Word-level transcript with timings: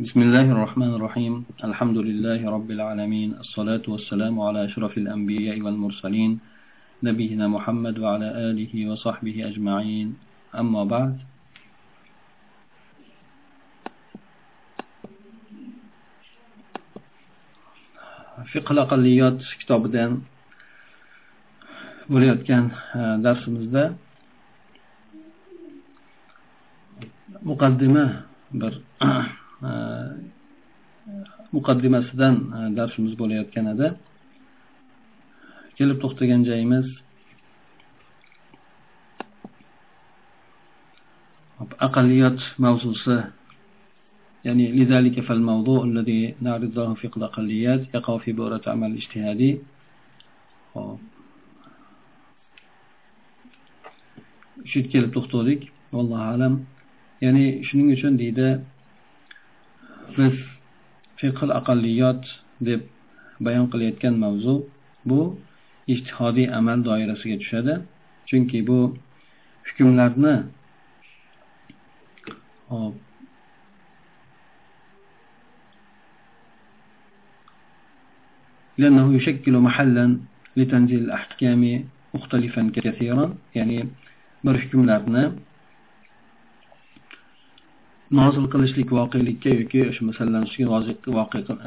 بسم 0.00 0.20
الله 0.22 0.48
الرحمن 0.56 0.94
الرحيم 0.96 1.34
الحمد 1.64 1.98
لله 1.98 2.40
رب 2.50 2.70
العالمين 2.70 3.44
الصلاة 3.44 3.84
والسلام 3.88 4.40
على 4.40 4.64
أشرف 4.64 4.98
الأنبياء 4.98 5.60
والمرسلين 5.60 6.40
نبينا 7.02 7.48
محمد 7.48 7.98
وعلى 7.98 8.28
آله 8.48 8.72
وصحبه 8.88 9.36
أجمعين 9.52 10.16
أما 10.54 10.84
بعد 10.84 11.14
fiqh 18.48 18.72
aqlliyot 18.72 19.44
kitobidan 19.60 20.24
bo'layotgan 22.08 22.72
darsimizda 23.24 23.92
muqaddima 27.44 28.24
bir 28.52 28.72
muqaddimasidan 31.55 32.35
darsimiz 32.77 33.13
bo'layotgan 33.21 33.65
edi 33.73 33.87
kelib 35.77 35.97
to'xtagan 36.03 36.41
joyimiz 36.49 36.87
aqlliyot 41.87 42.39
mavzusi 42.65 43.17
يعني 44.47 44.65
لذلك 44.79 45.19
فالموضوع 45.27 45.83
الذي 45.83 46.35
نعرضه 46.41 46.93
في 46.93 47.05
الأقليات 47.17 47.81
يقع 47.95 48.17
في 48.17 48.31
بؤرة 48.31 48.63
عمل 48.67 48.91
اجتهادي 48.95 49.51
shu 54.69 54.77
yerga 54.79 54.89
kelib 54.93 55.11
to'xtadik 55.15 55.61
vallohu 55.95 56.23
alam 56.33 56.53
ya'ni 57.23 57.45
shuning 57.67 57.89
uchun 57.95 58.13
deydi 58.21 58.47
biz 60.17 60.35
fiql 61.19 61.49
aqalliyot 61.59 62.23
deb 62.67 62.81
bayon 63.45 63.67
qilayotgan 63.71 64.15
mavzu 64.23 64.55
bu 65.09 65.19
ijtihodiy 65.93 66.47
amal 66.59 66.79
doirasiga 66.87 67.37
tushadi 67.41 67.73
chunki 68.29 68.59
bu 68.69 68.79
hukmlarni 69.67 70.35
hop 72.71 72.95
لأنه 78.77 79.05
يشكل 79.17 79.55
محلا 79.67 80.05
لتنزيل 80.57 81.01
الأحكام 81.09 81.61
مختلفا 82.13 82.61
كثيرا 82.75 83.25
يعني 83.55 83.77
bir 84.45 84.55
hukmlarni 84.61 85.23
nozil 88.20 88.46
qilishlik 88.52 88.88
voqelikka 88.98 89.50
yoki 89.60 89.80
o'sha 89.90 90.02
masalanishga 90.10 90.64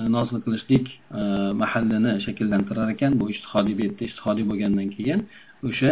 e, 0.01 0.03
nozil 0.17 0.37
qilishlik 0.45 0.85
e, 1.19 1.21
mahallini 1.61 2.13
shakllantirar 2.25 2.89
ekan 2.95 3.11
bu 3.19 3.25
ishtihodiy 3.33 3.75
bu 3.79 3.83
yerda 3.85 4.43
bo'lgandan 4.51 4.87
keyin 4.95 5.19
o'sha 5.69 5.91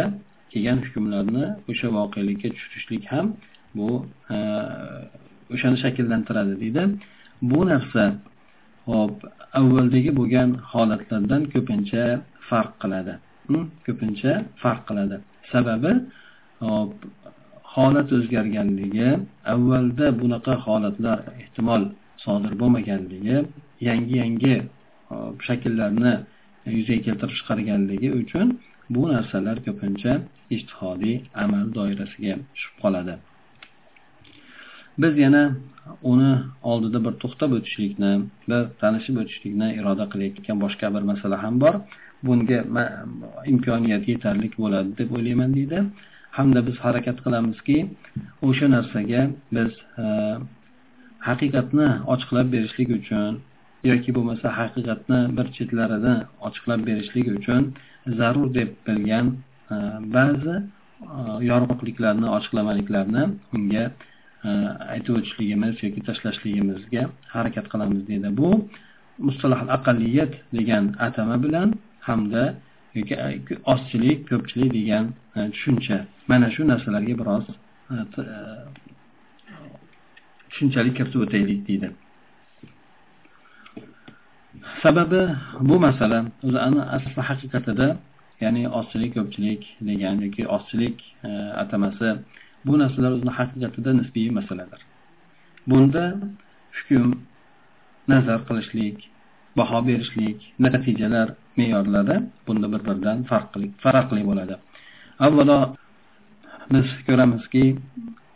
kelgan 0.52 0.78
hukmlarni 0.86 1.44
o'sha 1.70 1.88
voqelikka 1.98 2.48
tushirishlik 2.54 3.04
ham 3.12 3.26
bu 3.78 3.90
e, 4.34 4.36
o'shani 5.54 5.76
shakllantiradi 5.84 6.54
deydi. 6.62 6.82
Bu 7.50 7.60
narsa 7.70 8.04
hop 8.90 9.16
avvaldagi 9.60 10.10
bo'lgan 10.20 10.50
holatlardan 10.72 11.42
ko'pincha 11.54 12.02
farq 12.48 12.72
qiladi. 12.82 13.14
Hm? 13.48 13.64
Ko'pincha 13.86 14.32
farq 14.62 14.82
qiladi. 14.88 15.16
Sababi 15.52 15.92
holat 17.76 18.08
o'zgarganligi 18.16 19.08
avvalda 19.54 20.06
bunaqa 20.20 20.54
holatlar 20.66 21.18
ehtimol 21.42 21.82
sodir 22.24 22.52
bo'lmaganligi 22.60 23.36
yangi 23.88 24.14
yangi 24.22 24.54
e, 25.14 25.16
shakllarni 25.46 26.12
yuzaga 26.76 27.02
keltirib 27.06 27.36
chiqarganligi 27.40 28.08
uchun 28.22 28.46
bu 28.94 29.02
narsalar 29.12 29.56
ko'pincha 29.66 30.12
ijtihodiy 30.56 31.16
amal 31.44 31.66
doirasiga 31.78 32.34
tushib 32.54 32.74
qoladi. 32.82 33.14
Biz 35.02 35.14
yana 35.24 35.42
uni 36.10 36.32
oldida 36.70 36.98
bir 37.06 37.14
to'xtab 37.22 37.50
o'tishlikni 37.58 38.12
bir 38.50 38.62
tanishib 38.82 39.16
o'tishlikni 39.22 39.68
iroda 39.80 40.04
qilayotgan 40.12 40.56
boshqa 40.64 40.86
bir 40.94 41.02
masala 41.10 41.36
ham 41.44 41.54
bor. 41.64 41.74
Bunga 42.26 42.58
imkoniyat 43.52 44.04
yetarli 44.12 44.48
bo'ladi 44.58 44.90
deb 45.00 45.08
o'ylayman 45.16 45.50
deydi. 45.58 45.78
Hamda 46.36 46.60
biz 46.66 46.76
harakat 46.84 47.18
qilamizki 47.24 47.78
o'sha 48.48 48.66
narsaga 48.76 49.22
biz 49.56 49.72
e, 50.02 50.04
haqiqatni 51.28 51.88
ochiqlab 52.14 52.48
berishlik 52.54 52.88
uchun 52.98 53.32
yoki 53.90 54.10
bo'lmasa 54.16 54.46
haqiqatni 54.60 55.20
bir 55.36 55.46
chetlarini 55.56 56.16
ochiqlab 56.48 56.80
berishlik 56.88 57.26
uchun 57.38 57.62
zarur 58.18 58.48
deb 58.58 58.70
bilgan 58.86 59.26
e, 59.74 59.76
ba'zi 60.16 60.56
e, 60.58 61.20
yorug'liklarni 61.50 62.28
ochiqlamaliklarni 62.36 63.24
unga 63.56 63.84
aytib 64.94 65.12
o'tishligimiz 65.18 65.74
yoki 65.84 66.00
tashlashligimizga 66.08 67.02
harakat 67.34 67.66
qilamiz 67.72 68.00
deydi. 68.10 68.28
Bu 68.40 68.50
mustalah 69.26 69.60
aqalliyat 69.76 70.32
degan 70.58 70.84
atama 71.06 71.36
bilan 71.44 71.68
hamda 72.08 72.42
yoki 72.98 73.14
ozchilik 73.72 74.18
ko'pchilik 74.30 74.70
degan 74.78 75.04
tushuncha 75.54 75.98
mana 76.28 76.50
shu 76.54 76.62
narsalarga 76.70 77.14
biroz 77.20 77.44
e, 77.90 77.94
e, 78.22 78.36
tushunchalik 80.50 80.94
kiritib 80.98 81.20
o'taylik 81.24 81.60
deydi. 81.68 81.88
Sababi 84.82 85.22
bu 85.68 85.76
masala 85.86 86.18
o'zi 86.46 86.58
asli 86.96 87.20
haqiqatida 87.30 87.88
ya'ni 88.44 88.62
ozchilik 88.78 89.12
ko'pchilik 89.16 89.62
degan 89.88 90.16
yoki 90.24 90.42
ozchilik 90.56 90.96
e, 91.28 91.30
atamasi 91.62 92.08
bu 92.66 92.74
narsalar 92.82 93.10
o'zini 93.16 93.32
haqiqatida 93.38 93.90
nisbiy 94.00 94.28
masaladir. 94.38 94.80
Bunda 95.70 96.04
hukm 96.76 97.06
nazar 98.12 98.40
qilishlik 98.48 98.98
baho 99.58 99.78
berishlik 99.88 100.38
natijalar 100.64 101.28
me'yorlari 101.58 102.16
bunda 102.46 102.66
bir 102.72 102.80
biridan 102.88 103.18
farqli 103.84 104.22
bo'ladi. 104.30 104.54
Avvalo 105.26 105.58
biz 106.72 106.88
ko'ramizki 107.06 107.64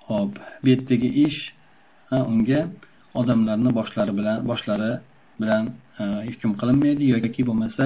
hop 0.09 0.33
bu 0.63 0.69
yerdagi 0.73 1.09
ish 1.27 1.41
unga 2.33 2.61
odamlarni 3.21 3.71
boshlari 3.79 4.13
bilan 4.19 4.39
boshlari 4.51 4.91
bilan 5.41 5.65
e, 6.01 6.05
hukm 6.29 6.53
qilinmaydi 6.61 7.05
yoki 7.15 7.43
bo'lmasa 7.49 7.85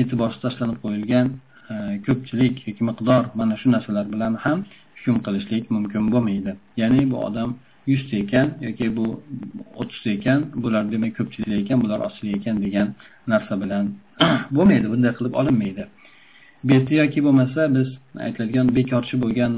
e'tiborsiz 0.00 0.40
tashlanib 0.44 0.78
qo'yilgan 0.84 1.26
e, 1.72 1.74
ko'pchilik 2.06 2.56
yoki 2.68 2.82
miqdor 2.90 3.22
mana 3.38 3.54
shu 3.60 3.68
narsalar 3.74 4.06
bilan 4.14 4.34
ham 4.44 4.58
hukm 4.98 5.16
qilishlik 5.26 5.64
mumkin 5.74 6.04
bo'lmaydi. 6.12 6.52
Ya'ni 6.80 7.02
bu 7.12 7.16
odam 7.28 7.50
yuzta 7.92 8.14
ekan 8.24 8.48
yoki 8.66 8.86
bu 8.96 9.06
o'ttizta 9.80 10.10
ekan 10.16 10.40
bular 10.62 10.84
demak 10.92 11.12
ko'pchilik 11.18 11.58
ekan 11.64 11.78
bular 11.84 11.98
ozchilik 12.06 12.34
ekan 12.40 12.56
degan 12.64 12.88
narsa 13.32 13.54
bilan 13.62 13.84
bo'lmaydi 14.56 14.86
bunday 14.92 15.12
qilib 15.18 15.34
olinmaydi. 15.40 15.82
Beti 16.64 16.94
yoki 17.02 17.20
bo'lmasa 17.26 17.60
biz 17.76 17.88
aytiladigan 18.26 18.66
bekorchi 18.76 19.16
bo'lgan 19.22 19.52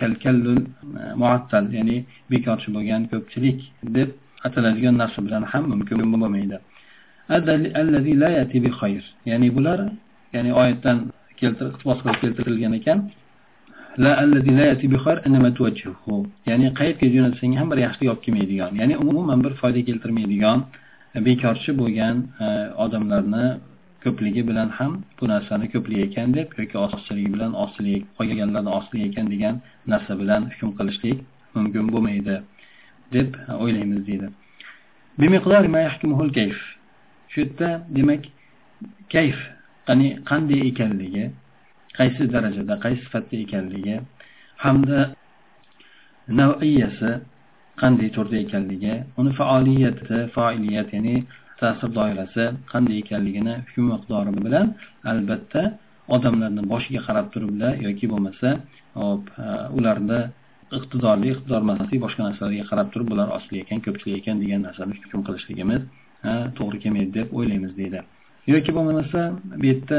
kalkallul 0.00 0.60
e, 1.00 1.02
muattal 1.22 1.64
ya'ni 1.76 1.96
bekorchi 2.32 2.68
bo'lgan 2.76 3.00
ko'pchilik 3.12 3.58
deb 3.96 4.08
ataladigan 4.46 4.94
narsa 5.02 5.18
bilan 5.26 5.42
ham 5.52 5.64
mumkin 5.72 5.96
bo'lmaydi. 6.12 6.56
Ya'ni 9.30 9.48
bular 9.56 9.78
ya'ni 10.34 10.50
oyatdan 10.60 10.98
keltirib 11.40 11.70
iqtibos 11.72 11.98
qilib 12.02 12.18
keltirilgan 12.22 12.72
ekan. 12.80 12.98
Ya'ni 16.48 16.68
qayerga 16.78 17.06
jo'natsang 17.14 17.52
ham 17.60 17.66
bir 17.72 17.78
yaxshilik 17.86 18.08
olib 18.12 18.22
kelmaydigan. 18.26 18.72
Ya'ni 18.80 18.94
umuman 19.04 19.38
bir 19.44 19.52
foyda 19.60 19.80
keltirmaydigan 19.88 20.58
e, 21.14 21.18
bekorchi 21.28 21.70
bo'lgan 21.80 22.16
e, 22.44 22.46
odamlarni 22.84 23.46
ko'pligi 24.04 24.42
bilan 24.50 24.68
ham 24.78 24.92
bu 25.18 25.24
narsani 25.32 25.66
ko'plik 25.72 26.00
ekan 26.06 26.28
deb 26.38 26.48
yoki 26.60 26.76
ozchiligi 26.84 27.30
bilan 27.34 27.52
ozchilik 27.64 28.02
qolganlarni 28.18 28.70
ozchilik 28.78 29.06
ekan 29.10 29.26
degan 29.34 29.54
narsa 29.92 30.12
bilan 30.20 30.42
hukm 30.52 30.70
qilishlik 30.78 31.18
mumkin 31.56 31.84
bo'lmaydi 31.92 32.36
deb 33.16 33.28
o'ylaymiz 33.62 34.02
deydi. 34.08 34.26
Shu 37.34 37.40
yerda 37.40 37.68
demak 37.96 38.22
kayf 39.14 39.38
ya'ni 39.88 40.08
qanday 40.30 40.60
ekanligi 40.70 41.24
qaysi 41.98 42.22
darajada 42.34 42.74
qaysi 42.84 43.02
sifatda 43.06 43.36
ekanligi 43.44 43.96
hamda 44.64 45.00
naviyasi 46.40 47.10
qanday 47.82 48.08
turda 48.16 48.36
ekanligi 48.44 48.94
uni 49.20 49.32
faoliyati 49.40 50.18
faoliyat 50.36 50.88
ya'ni 50.96 51.16
ta'sir 51.60 51.90
doirasi 51.98 52.44
qanday 52.72 52.96
ekanligini 53.04 53.54
hukm 53.66 53.84
miqdori 53.92 54.32
bilan 54.46 54.66
albatta 55.12 55.62
odamlarni 56.16 56.62
boshiga 56.72 57.00
qarab 57.08 57.26
turiblar 57.34 57.72
yoki 57.86 58.06
bo'lmasa 58.12 58.48
hop 59.02 59.24
ularni 59.78 60.20
iqtidorli 60.78 61.28
iqtidor 61.34 61.60
emaslik 61.66 62.00
boshqa 62.06 62.22
narsalarga 62.28 62.64
qarab 62.70 62.88
turib 62.92 63.08
bular 63.12 63.28
asli 63.38 63.56
ekan 63.64 63.78
ko'pchilik 63.86 64.16
ekan 64.20 64.36
degan 64.42 64.60
narsani 64.66 64.92
hukm 65.04 65.20
qilishligimiz 65.26 65.82
to'g'ri 66.58 66.78
kelmaydi 66.84 67.12
deb 67.18 67.28
o'ylaymiz 67.38 67.72
deydi. 67.80 68.00
Yoki 68.52 68.70
bo'lmasa 68.76 69.20
bu 69.60 69.66
yerda 69.70 69.98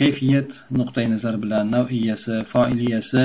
kayfiyat 0.00 0.50
nuqtai 0.78 1.06
nazar 1.14 1.34
bilan 1.44 1.64
naviyasi 1.76 2.34
foiliyasi 2.52 3.22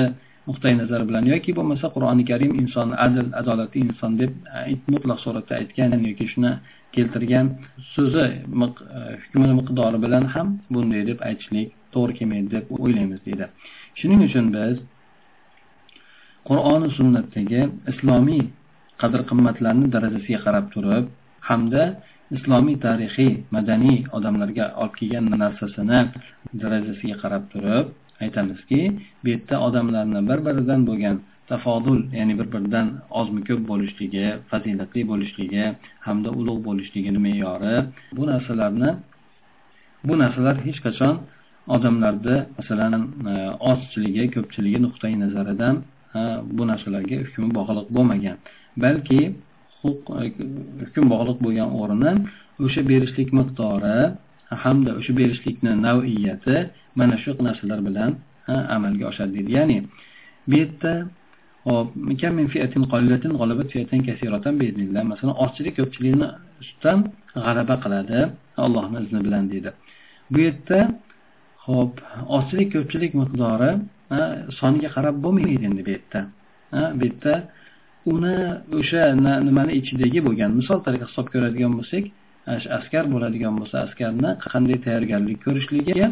nuqtai 0.48 0.74
nazar 0.82 1.02
bilan 1.08 1.24
yoki 1.32 1.50
bo'lmasa 1.58 1.86
qur'oni 1.94 2.24
karim 2.30 2.52
insonni 2.62 2.96
adil 3.06 3.28
adolatli 3.40 3.80
inson 3.86 4.12
deb 4.22 4.32
e, 4.70 4.76
mutlaq 4.94 5.18
suratda 5.24 5.54
aytgan 5.60 5.90
yoki 6.08 6.26
shuni 6.32 6.52
keltirgan 6.96 7.46
so'zi 7.94 8.26
e, 8.26 9.00
hukmini 9.22 9.54
miqdori 9.60 9.98
bilan 10.04 10.24
ham 10.34 10.48
bunday 10.74 11.02
deb 11.10 11.18
aytishlik 11.28 11.68
to'g'ri 11.94 12.12
kelmaydi 12.18 12.48
deb 12.56 12.64
o'ylaymiz 12.84 13.20
deydi. 13.26 13.44
Shuning 13.98 14.20
uchun 14.28 14.46
biz 14.56 14.76
qur'oni 16.48 16.88
sunnatdagi 16.98 17.60
islomiy 17.92 18.42
qadr 19.02 19.20
qimmatlarni 19.30 19.86
darajasiga 19.94 20.40
qarab 20.46 20.66
turib 20.74 21.04
hamda 21.48 21.82
islomiy 22.36 22.76
tarixiy 22.86 23.32
madaniy 23.56 23.98
odamlarga 24.16 24.66
olib 24.82 24.94
kelgan 25.00 25.24
narsasini 25.44 26.00
darajasiga 26.62 27.16
qarab 27.22 27.44
turib 27.52 27.86
aytamizki 28.22 28.80
bu 29.22 29.28
yerda 29.32 29.56
odamlarni 29.66 30.20
bir 30.30 30.38
biridan 30.46 30.80
bo'lgan 30.88 31.16
tafodul 31.50 32.00
ya'ni 32.18 32.34
bir 32.38 32.48
biridan 32.54 32.86
ozmi 33.20 33.40
ko'p 33.48 33.62
bo'lishligi 33.70 34.26
fazilatli 34.50 35.00
bo'lishligi 35.12 35.64
hamda 36.06 36.30
ulug' 36.40 36.60
bo'lishligini 36.68 37.20
me'yori 37.26 37.76
bu 38.16 38.22
narsalarni 38.32 38.90
bu 40.08 40.14
narsalar 40.22 40.56
hech 40.66 40.80
qachon 40.86 41.14
odamlarni 41.76 42.36
masalan 42.58 42.92
e, 43.30 43.34
ozchiligi 43.70 44.24
ko'pchiligi 44.34 44.78
nuqtai 44.86 45.14
nazaridan 45.24 45.74
e, 46.18 46.20
bu 46.56 46.62
narsalarga 46.70 47.16
hukmi 47.26 47.48
bog'liq 47.58 47.88
bo'lmagan. 47.96 48.36
Balki 48.84 49.20
huquq 49.80 50.04
e, 50.20 50.24
hukm 50.82 51.04
bog'liq 51.12 51.38
bo'lgan 51.44 51.70
o'rni 51.80 52.12
o'sha 52.64 52.82
berishlik 52.90 53.28
miqdori 53.38 53.98
hamda 54.64 54.90
o'sha 55.00 55.12
berishlikni 55.20 55.72
naviyati 55.86 56.56
mana 56.98 57.16
shu 57.22 57.30
narsalar 57.48 57.80
bilan 57.88 58.10
amalga 58.76 59.04
oshadi 59.10 59.32
deydi. 59.36 59.50
Ya'ni 59.58 59.78
bu 60.48 60.54
yerda 60.62 60.92
hop 61.68 61.88
masalan 65.12 65.34
ozchilik 65.44 65.74
ko'pchilikni 65.80 66.28
ustidan 66.62 66.98
g'alaba 67.44 67.74
qiladi 67.84 68.18
allohni 68.64 68.98
izni 69.04 69.20
bilan 69.26 69.44
deydi. 69.52 69.70
Bu 70.32 70.38
yerda 70.46 70.78
hop 71.66 71.92
ozchilik 72.36 72.68
ko'pchilik 72.76 73.12
miqdori 73.20 73.70
soniga 74.60 74.88
qarab 74.96 75.16
bo'lmaydi 75.24 75.64
endi 75.70 75.82
bu 75.86 75.90
yerda. 75.96 76.20
Bu 76.98 77.04
yerda 77.08 77.34
uni 78.12 78.36
o'sha 78.78 79.02
nimani 79.48 79.72
ichidagi 79.80 80.20
bo'lgan 80.26 80.50
misol 80.60 80.78
tariqa 80.86 81.06
hisob 81.10 81.26
ko'radigan 81.34 81.72
bo'lsak 81.78 82.04
askar 82.78 83.04
bo'ladigan 83.14 83.54
bo'lsa 83.60 83.76
askarni 83.86 84.30
qanday 84.52 84.78
tayyorgarlik 84.86 85.38
ko'rishligi 85.46 86.06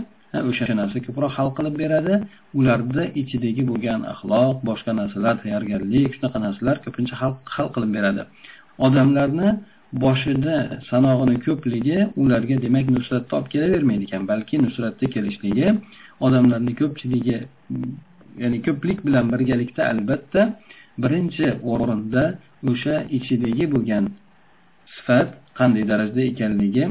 o'sha 0.49 0.75
narsa 0.81 0.99
ko'proq 1.07 1.33
hal 1.39 1.49
qilib 1.57 1.75
beradi. 1.83 2.15
Ularda 2.59 3.03
ichidagi 3.21 3.63
bo'lgan 3.71 4.01
axloq 4.13 4.57
boshqa 4.69 4.93
narsalar 5.01 5.35
tayyorgarlik 5.45 6.11
shunaqa 6.17 6.39
narsalar 6.47 6.77
ko'pincha 6.85 7.15
hal 7.55 7.69
qilib 7.75 7.91
beradi. 7.97 8.23
Odamlarni 8.87 9.49
boshida 10.05 10.57
sanog'ini 10.91 11.37
ko'pligi 11.47 11.99
ularga 12.23 12.57
demak 12.65 12.87
nusratni 12.97 13.33
olib 13.39 13.49
kelavermaydi 13.55 14.05
ekan 14.09 14.23
balki 14.33 14.57
nusratni 14.67 15.07
kelishligi 15.15 15.69
odamlarni 16.27 16.73
ko'pchiligi 16.81 17.39
ya'ni 18.43 18.59
ko'plik 18.67 18.99
bilan 19.07 19.25
birgalikda 19.33 19.83
albatta 19.93 20.43
birinchi 21.03 21.47
o'rinda 21.73 22.25
o'sha 22.71 22.97
ichidagi 23.19 23.65
bo'lgan 23.75 24.05
sifat 24.95 25.29
qanday 25.59 25.85
darajada 25.93 26.23
ekanligi 26.33 26.85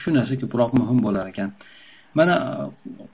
shu 0.00 0.08
narsa 0.16 0.34
ko'proq 0.42 0.70
muhim 0.80 0.98
bo'lar 1.06 1.26
ekan. 1.32 1.50
Mana 2.18 2.34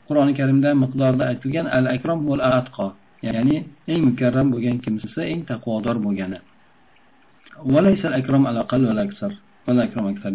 qur'oni 0.06 0.32
karimda 0.40 0.70
miqdorda 0.82 1.24
aytilgan 1.32 1.66
al 1.76 1.86
akrom 1.96 2.18
val 2.30 2.42
atqo 2.58 2.86
ya'ni 3.26 3.56
eng 3.92 4.02
mukarram 4.08 4.46
bo'lgan 4.54 4.76
kimsa 4.84 5.20
eng 5.32 5.40
taqvodor 5.50 5.96
bo'lgani. 6.06 6.38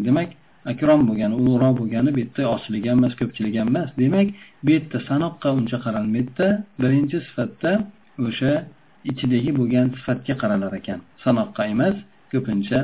Demak 0.07 0.29
akrom 0.71 1.01
bo'lgani 1.09 1.33
ulug'roq 1.39 1.73
bo'lgani 1.79 2.09
bu 2.15 2.19
yerda 2.23 2.43
ozchilik 2.53 2.83
ham 2.89 2.97
emas 3.01 3.13
ko'pchilik 3.19 3.55
ham 3.59 3.67
emas. 3.73 3.89
Demak 4.01 4.27
bu 4.65 4.69
yerda 4.75 4.97
sanoqqa 5.09 5.49
uncha 5.59 5.77
qaralmaydida 5.85 6.47
birinchi 6.81 7.17
sifatda 7.27 7.71
o'sha 8.27 8.51
ichidagi 9.11 9.51
bo'lgan 9.59 9.87
sifatga 9.97 10.33
qaralar 10.41 10.73
ekan. 10.81 10.99
Sanoqqa 11.25 11.63
emas 11.73 11.95
ko'pincha 12.33 12.79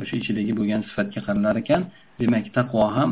o'sha 0.00 0.14
ichidagi 0.20 0.52
bo'lgan 0.58 0.80
sifatga 0.88 1.20
qaralar 1.26 1.56
ekan. 1.62 1.80
Demak 2.20 2.46
taqvo 2.58 2.84
ham 2.96 3.10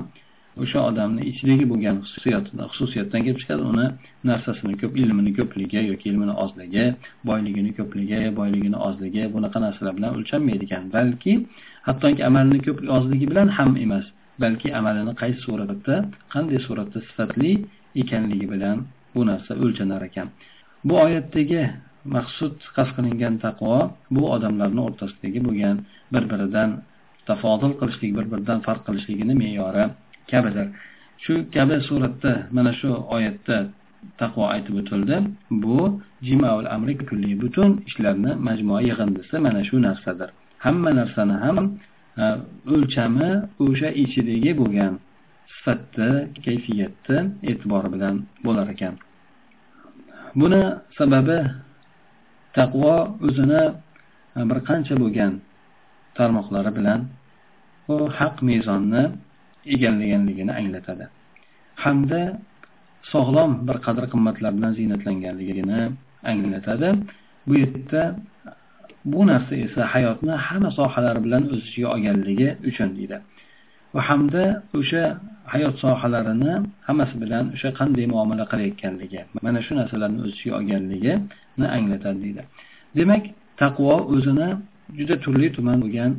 o'sha 0.61 0.81
odamni 0.91 1.23
ichidagi 1.31 1.65
bo'lgan 1.73 1.97
xususiyatidan 2.05 2.67
xususiyatdan 2.73 3.21
kelib 3.27 3.39
chiqadi. 3.43 3.63
Uni 3.73 3.87
narsasini 4.31 4.75
ko'p 4.83 4.93
ilmini 5.03 5.33
ko'pligi 5.39 5.81
yoki 5.91 6.07
ilmini 6.13 6.35
ozligi 6.45 6.85
boyligini 7.29 7.71
ko'pligi 7.79 8.21
boyligini 8.39 8.79
ozligi 8.89 9.23
bunaqa 9.35 9.59
narsalar 9.67 9.93
bilan 9.99 10.11
o'lchanmaydi 10.19 10.65
ekan 10.69 10.85
balki 10.97 11.33
hattoki 11.89 12.23
amalini 12.31 12.61
ko'p 12.67 12.79
ozligi 12.99 13.27
bilan 13.31 13.49
ham 13.59 13.71
emas 13.85 14.07
balki 14.45 14.69
amalini 14.81 15.13
qaysi 15.23 15.41
suratda 15.47 15.97
qanday 16.35 16.59
suratda 16.67 16.99
sifatli 17.09 17.53
ekanligi 18.03 18.47
bilan 18.55 18.77
bu 19.15 19.21
narsa 19.31 19.53
o'lchanar 19.65 20.03
ekan. 20.09 20.29
Bu 20.89 20.95
oyatdagi 21.07 21.63
maqsud 22.17 22.55
qasd 22.77 22.93
qilingan 22.97 23.35
taqvo 23.45 23.77
bu 24.15 24.23
odamlarni 24.35 24.81
o'rtasidagi 24.89 25.41
bo'lgan 25.47 25.77
bir 26.15 26.25
biridan 26.31 26.71
tafodil 27.29 27.73
qilishlik 27.81 28.13
bir 28.19 28.27
biridan 28.33 28.59
farq 28.67 28.83
qilishligini 28.89 29.35
me'yori 29.43 29.85
kabidir. 30.31 30.67
Shu 31.25 31.33
kabi 31.55 31.77
suratda 31.89 32.33
mana 32.57 32.73
shu 32.81 32.91
oyatda 33.17 33.57
taqvo 34.21 34.45
aytib 34.55 34.75
o'tildi. 34.81 35.17
Bu 35.63 35.79
jimaul 36.29 36.67
amri 36.77 36.95
kulli 37.09 37.33
butun 37.43 37.71
ishlarni 37.89 38.33
majmua 38.47 38.81
yig'indisi 38.89 39.37
mana 39.47 39.61
shu 39.69 39.77
narsadir. 39.87 40.31
Hamma 40.65 40.91
narsani 41.01 41.37
ham 41.45 41.57
e, 42.23 42.25
o'lchami 42.75 43.31
o'sha 43.65 43.89
ichidagi 44.03 44.53
bo'lgan 44.61 44.93
sifatni 45.55 46.11
kayfiyatni 46.45 47.19
e'tibori 47.51 47.89
bilan 47.95 48.15
bo'lar 48.47 48.67
ekan. 48.75 48.95
Buni 50.41 50.63
sababi 50.99 51.39
taqvo 52.59 52.95
o'zini 53.27 53.63
e, 54.39 54.41
bir 54.51 54.59
qancha 54.69 54.95
bo'lgan 55.03 55.33
tarmoqlari 56.19 56.71
bilan 56.79 57.01
u 57.93 57.97
haq 58.19 58.37
mezonni 58.49 59.05
egallaganligini 59.75 60.53
anglatadi. 60.61 61.05
Hamda 61.85 62.23
sog'lom 63.13 63.53
bir 63.69 63.77
qadr 63.87 64.05
qimmatlar 64.13 64.53
bilan 64.59 64.73
ziynatlanganligini 64.79 65.81
anglatadi. 66.33 66.89
Bu 67.47 67.55
yerda 67.63 68.03
bu 69.05 69.21
narsa 69.27 69.55
esa 69.67 69.83
hayotni 69.95 70.35
hamma 70.47 70.71
sohalari 70.79 71.21
bilan 71.27 71.43
o'z 71.53 71.63
ichiga 71.69 71.89
olganligi 71.95 72.49
uchun 72.71 72.89
deydi. 72.99 73.17
Va 73.95 74.01
hamda 74.09 74.45
o'sha 74.79 75.03
hayot 75.55 75.75
sohalarini 75.85 76.53
hammasi 76.89 77.15
bilan 77.23 77.45
o'sha 77.55 77.69
qanday 77.79 78.07
muomala 78.15 78.45
qilayotganligi 78.53 79.21
mana 79.47 79.61
shu 79.67 79.73
narsalarni 79.81 80.21
o'z 80.25 80.33
ichiga 80.37 80.55
olganligini 80.61 81.67
anglatadi 81.77 82.19
deydi. 82.25 82.43
Demak 82.99 83.25
taqvo 83.63 83.95
o'zini 84.15 84.49
juda 84.99 85.17
turli 85.25 85.49
tuman 85.57 85.79
bo'lgan 85.85 86.13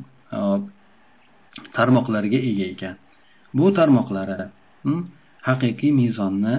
tarmoqlarga 1.78 2.40
ega 2.50 2.66
ekan. 2.74 2.96
Bu 3.57 3.65
tarmoqlari 3.77 4.45
hmm, 4.83 5.01
haqiqiy 5.50 5.91
mezonni 6.01 6.55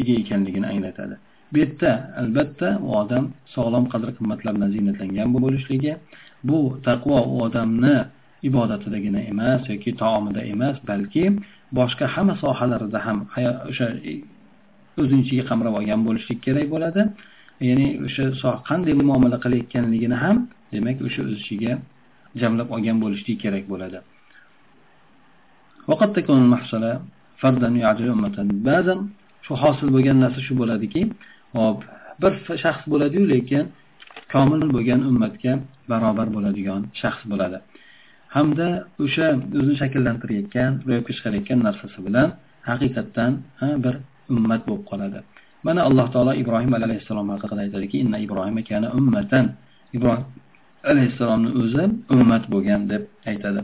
ega 0.00 0.14
ekanligini 0.22 0.66
anglatadi. 0.72 1.16
Bu 1.52 1.56
yerda 1.62 1.90
albatta 2.22 2.68
u 2.86 2.88
odam 3.02 3.24
sog'lom 3.54 3.84
qadr 3.92 4.08
qimmatlar 4.18 4.52
bilan 4.56 4.70
ziynatlangan 4.76 5.28
bo'lishligi 5.44 5.92
bu 6.48 6.58
taqvo 6.88 7.18
u 7.34 7.36
odamni 7.46 7.96
ibodatidagina 8.48 9.20
emas 9.32 9.62
yoki 9.72 9.90
taomida 10.02 10.40
emas 10.54 10.76
balki 10.90 11.24
boshqa 11.78 12.06
hamma 12.14 12.34
sohalarida 12.42 12.98
ham 13.06 13.18
o'sha 13.70 13.86
o'zini 15.00 15.22
ichiga 15.24 15.44
qamrab 15.50 15.74
olgan 15.80 16.00
bo'lishlik 16.06 16.38
kerak 16.46 16.66
bo'ladi. 16.74 17.02
Ya'ni 17.68 17.86
o'sha 18.06 18.50
qanday 18.68 18.94
muomala 19.10 19.38
qilayotganligini 19.44 20.16
ham 20.24 20.36
demak 20.74 20.96
o'sha 21.06 21.20
o'z 21.26 21.34
ichiga 21.42 21.72
jamlab 22.40 22.68
olgan 22.76 22.96
bo'lishlik 23.04 23.38
kerak 23.44 23.64
bo'ladi. 23.72 23.98
Ba'zan 28.68 28.98
shu 29.46 29.52
hosil 29.62 29.88
bo'lgan 29.94 30.16
narsa 30.24 30.40
shu 30.46 30.54
bo'ladiki 30.60 31.02
hop 31.56 31.78
bir 32.22 32.32
shaxs 32.64 32.84
bo'ladiyu 32.92 33.24
lekin 33.34 33.64
komil 34.32 34.60
bo'lgan 34.74 35.00
ummatga 35.10 35.52
barobar 35.90 36.28
bo'ladigan 36.36 36.80
shaxs 37.00 37.22
bo'ladi. 37.32 37.58
Hamda 38.36 38.68
o'sha 39.04 39.26
o'zini 39.58 39.76
shakllantirayotgan 39.82 40.70
ro'yobga 40.88 41.12
chiqarayotgan 41.16 41.58
narsasi 41.66 41.98
bilan 42.06 42.28
haqiqatdan 42.70 43.32
bir 43.84 43.94
ummat 44.34 44.62
bo'lib 44.68 44.84
qoladi. 44.90 45.18
Mana 45.66 45.80
alloh 45.88 46.06
taolo 46.14 46.32
ibrohim 46.42 46.72
alayhissalom 46.78 47.26
haqida 47.34 47.60
aytadiki 47.66 47.96
inna 48.04 48.18
ibrohim 48.26 48.56
kana 48.70 48.88
ummatan. 48.98 49.44
Ibrohim 49.96 50.24
alayhissalomni 50.90 51.50
o'zi 51.60 51.84
ummat 52.14 52.44
bo'lgan 52.52 52.80
deb 52.92 53.02
aytadi. 53.30 53.60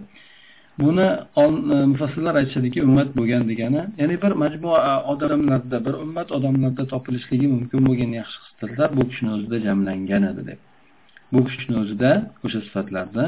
Buni 0.81 1.07
e, 1.43 1.45
mufassillar 1.93 2.35
aytishadiki 2.41 2.79
ummat 2.89 3.09
bo'lgan 3.19 3.43
degani 3.51 3.83
ya'ni 4.01 4.17
bir 4.25 4.33
majmua 4.43 4.79
odamlarda 5.13 5.79
bir 5.87 5.95
ummat 6.05 6.29
odamlarda 6.37 6.85
topilishligi 6.95 7.47
mumkin 7.55 7.81
bo'lgan 7.89 8.13
yaxshi 8.21 8.39
sifatlar 8.51 8.89
bu 8.99 9.03
kishini 9.11 9.31
o'zida 9.37 9.59
jamlangan 9.67 10.23
edi 10.31 10.43
deb. 10.51 10.61
Bu 11.33 11.41
kishini 11.49 11.77
o'zida 11.83 12.11
o'sha 12.45 12.61
sifatlarda 12.67 13.25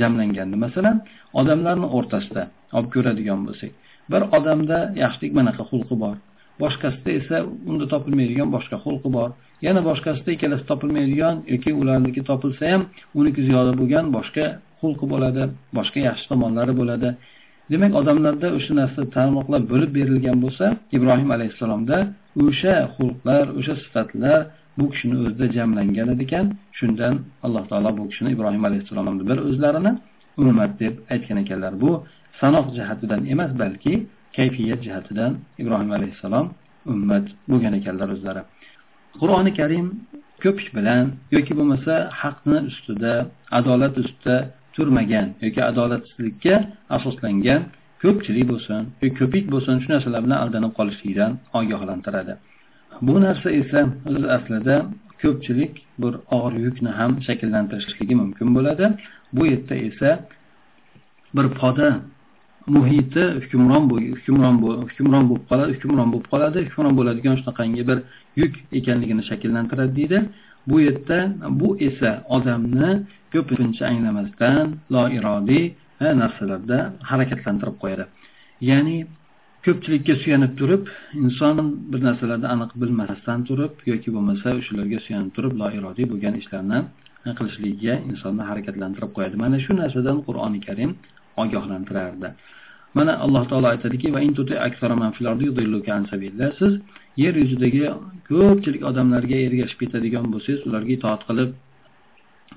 jamlangandi. 0.00 0.56
Masalan 0.64 0.96
odamlarni 1.40 1.86
o'rtasida 1.96 2.42
olib 2.76 2.90
ko'radigan 2.94 3.40
bo'lsak 3.48 3.72
bir 4.12 4.22
odamda 4.38 4.78
yaxshilik 5.02 5.32
manaqa 5.38 5.62
xulqi 5.70 5.96
bor 6.04 6.16
boshqasida 6.62 7.10
esa 7.20 7.36
unda 7.70 7.86
topilmaydigan 7.92 8.48
boshqa 8.56 8.76
xulqi 8.84 9.08
bor 9.16 9.30
yana 9.66 9.80
boshqasida 9.88 10.30
ikkalasi 10.36 10.64
topilmaydigan 10.70 11.36
yoki 11.52 11.70
ularniki 11.80 12.22
topilsa 12.30 12.64
ham 12.72 12.82
uniki 13.20 13.40
ziyoda 13.48 13.72
bo'lgan 13.80 14.06
boshqa 14.16 14.44
xulqi 14.80 15.06
bo'ladi 15.12 15.42
boshqa 15.76 15.98
yaxshi 16.08 16.24
tomonlari 16.32 16.72
bo'ladi. 16.80 17.08
Demak 17.72 17.92
odamlarda 18.00 18.48
o'sha 18.58 18.72
narsa 18.80 19.00
tarmoqlar 19.16 19.60
bo'lib 19.72 19.90
berilgan 19.98 20.38
bo'lsa 20.44 20.66
ibrohim 20.96 21.30
alayhissalomda 21.36 21.96
o'sha 22.44 22.74
xulqlar 22.96 23.44
o'sha 23.58 23.74
sifatlar 23.82 24.40
bu 24.78 24.84
kishini 24.92 25.16
o'zida 25.24 25.46
jamlangan 25.56 26.08
ekan 26.24 26.46
shundan 26.78 27.14
alloh 27.46 27.64
taolo 27.70 27.90
bu 27.98 28.04
kishini 28.10 28.30
ibrohim 28.36 28.62
alayhissalomni 28.68 29.24
bir 29.30 29.38
o'zlarini 29.48 29.92
ummat 30.42 30.72
deb 30.82 30.94
aytgan 31.12 31.38
ekanlar. 31.44 31.72
Bu 31.82 31.90
sanoq 32.40 32.66
jihatidan 32.78 33.20
emas 33.32 33.52
balki 33.62 33.94
kayfiyat 34.36 34.80
jihatidan 34.86 35.32
ibrohim 35.62 35.90
alayhissalom 35.96 36.46
ummat 36.92 37.26
bo'lgan 37.50 37.74
ekanlar 37.80 38.08
o'zlari. 38.16 38.42
Qur'oni 39.20 39.52
karim 39.60 39.86
ko'pik 40.44 40.68
bilan 40.76 41.04
yoki 41.34 41.52
bo'lmasa 41.58 41.94
haqni 42.20 42.58
ustida 42.70 43.12
adolat 43.58 43.94
ustida 44.02 44.36
turmagan 44.76 45.26
yoki 45.44 45.60
adolatsizlikka 45.70 46.54
asoslangan 46.96 47.60
ko'pchilik 48.02 48.46
bo'lsin 48.52 48.80
yoki 49.02 49.14
ko'pik 49.20 49.44
bo'lsin 49.54 49.74
shu 49.82 49.88
narsalar 49.94 50.20
bilan 50.26 50.38
aldanib 50.44 50.72
qolishlikdan 50.78 51.32
ogohlantiradi. 51.58 52.34
Bu 53.06 53.14
narsa 53.26 53.48
esa 53.60 53.80
o'z 54.14 54.24
aslida 54.36 54.76
ko'pchilik 55.22 55.72
bir 56.02 56.12
og'ir 56.36 56.54
yukni 56.66 56.90
ham 56.98 57.12
shakllantirishligi 57.26 58.14
mumkin 58.22 58.48
bo'ladi. 58.56 58.84
Bu 59.36 59.42
yerda 59.52 59.74
esa 59.88 60.10
bir 61.36 61.46
poda 61.60 61.88
muhiti 62.76 63.22
hukmron 63.42 63.84
hukmron 64.18 64.56
hukmron 64.90 65.24
bo'lib 65.30 65.44
qoladi 65.50 65.72
hukmron 65.82 66.08
bo'lib 66.12 66.26
qoladi. 66.32 66.58
Hukmron 66.68 66.94
bo'ladigan 66.98 67.34
shunaqangi 67.40 67.82
bir 67.90 67.98
yuk 68.40 68.52
ekanligini 68.78 69.22
shakllantiradi 69.30 69.92
deydi. 69.98 70.18
Bu 70.68 70.76
yerda 70.86 71.18
bu 71.60 71.68
esa 71.88 72.10
odamni 72.36 72.90
ko'pincha 73.34 73.84
anglamasdan 73.92 74.66
loirodiy 74.94 75.64
narsalarda 76.22 76.78
harakatlantirib 77.10 77.76
qo'yadi. 77.82 78.04
Ya'ni 78.70 78.96
ko'pchilikka 79.66 80.14
suyanib 80.22 80.52
turib 80.60 80.84
inson 81.24 81.56
bir 81.92 82.00
narsalarni 82.08 82.48
aniq 82.54 82.70
bilmasdan 82.82 83.38
turib 83.48 83.72
yoki 83.92 84.08
bo'lmasa 84.16 84.48
o'shalarga 84.60 84.98
suyanib 85.06 85.30
turib 85.36 85.52
loirodiy 85.62 86.06
bo'lgan 86.12 86.34
ishlarni 86.42 86.78
qilishligiga 87.38 87.94
insonni 88.10 88.42
harakatlantirib 88.50 89.10
qo'yadi. 89.16 89.36
Mana 89.44 89.56
shu 89.64 89.72
narsadan 89.82 90.18
qur'oni 90.26 90.60
karim 90.68 90.90
ogohlantirardi. 91.42 92.28
Mana 92.98 93.12
alloh 93.24 93.42
taolo 93.50 93.66
aytadiki 93.74 94.08
siz 96.60 96.72
yer 97.22 97.34
yuzidagi 97.42 97.82
ko'pchilik 98.28 98.82
odamlarga 98.90 99.36
ergashib 99.46 99.78
ketadigan 99.82 100.26
bo'lsangiz 100.32 100.60
ularga 100.68 100.92
itoat 100.98 101.22
qilib 101.28 101.50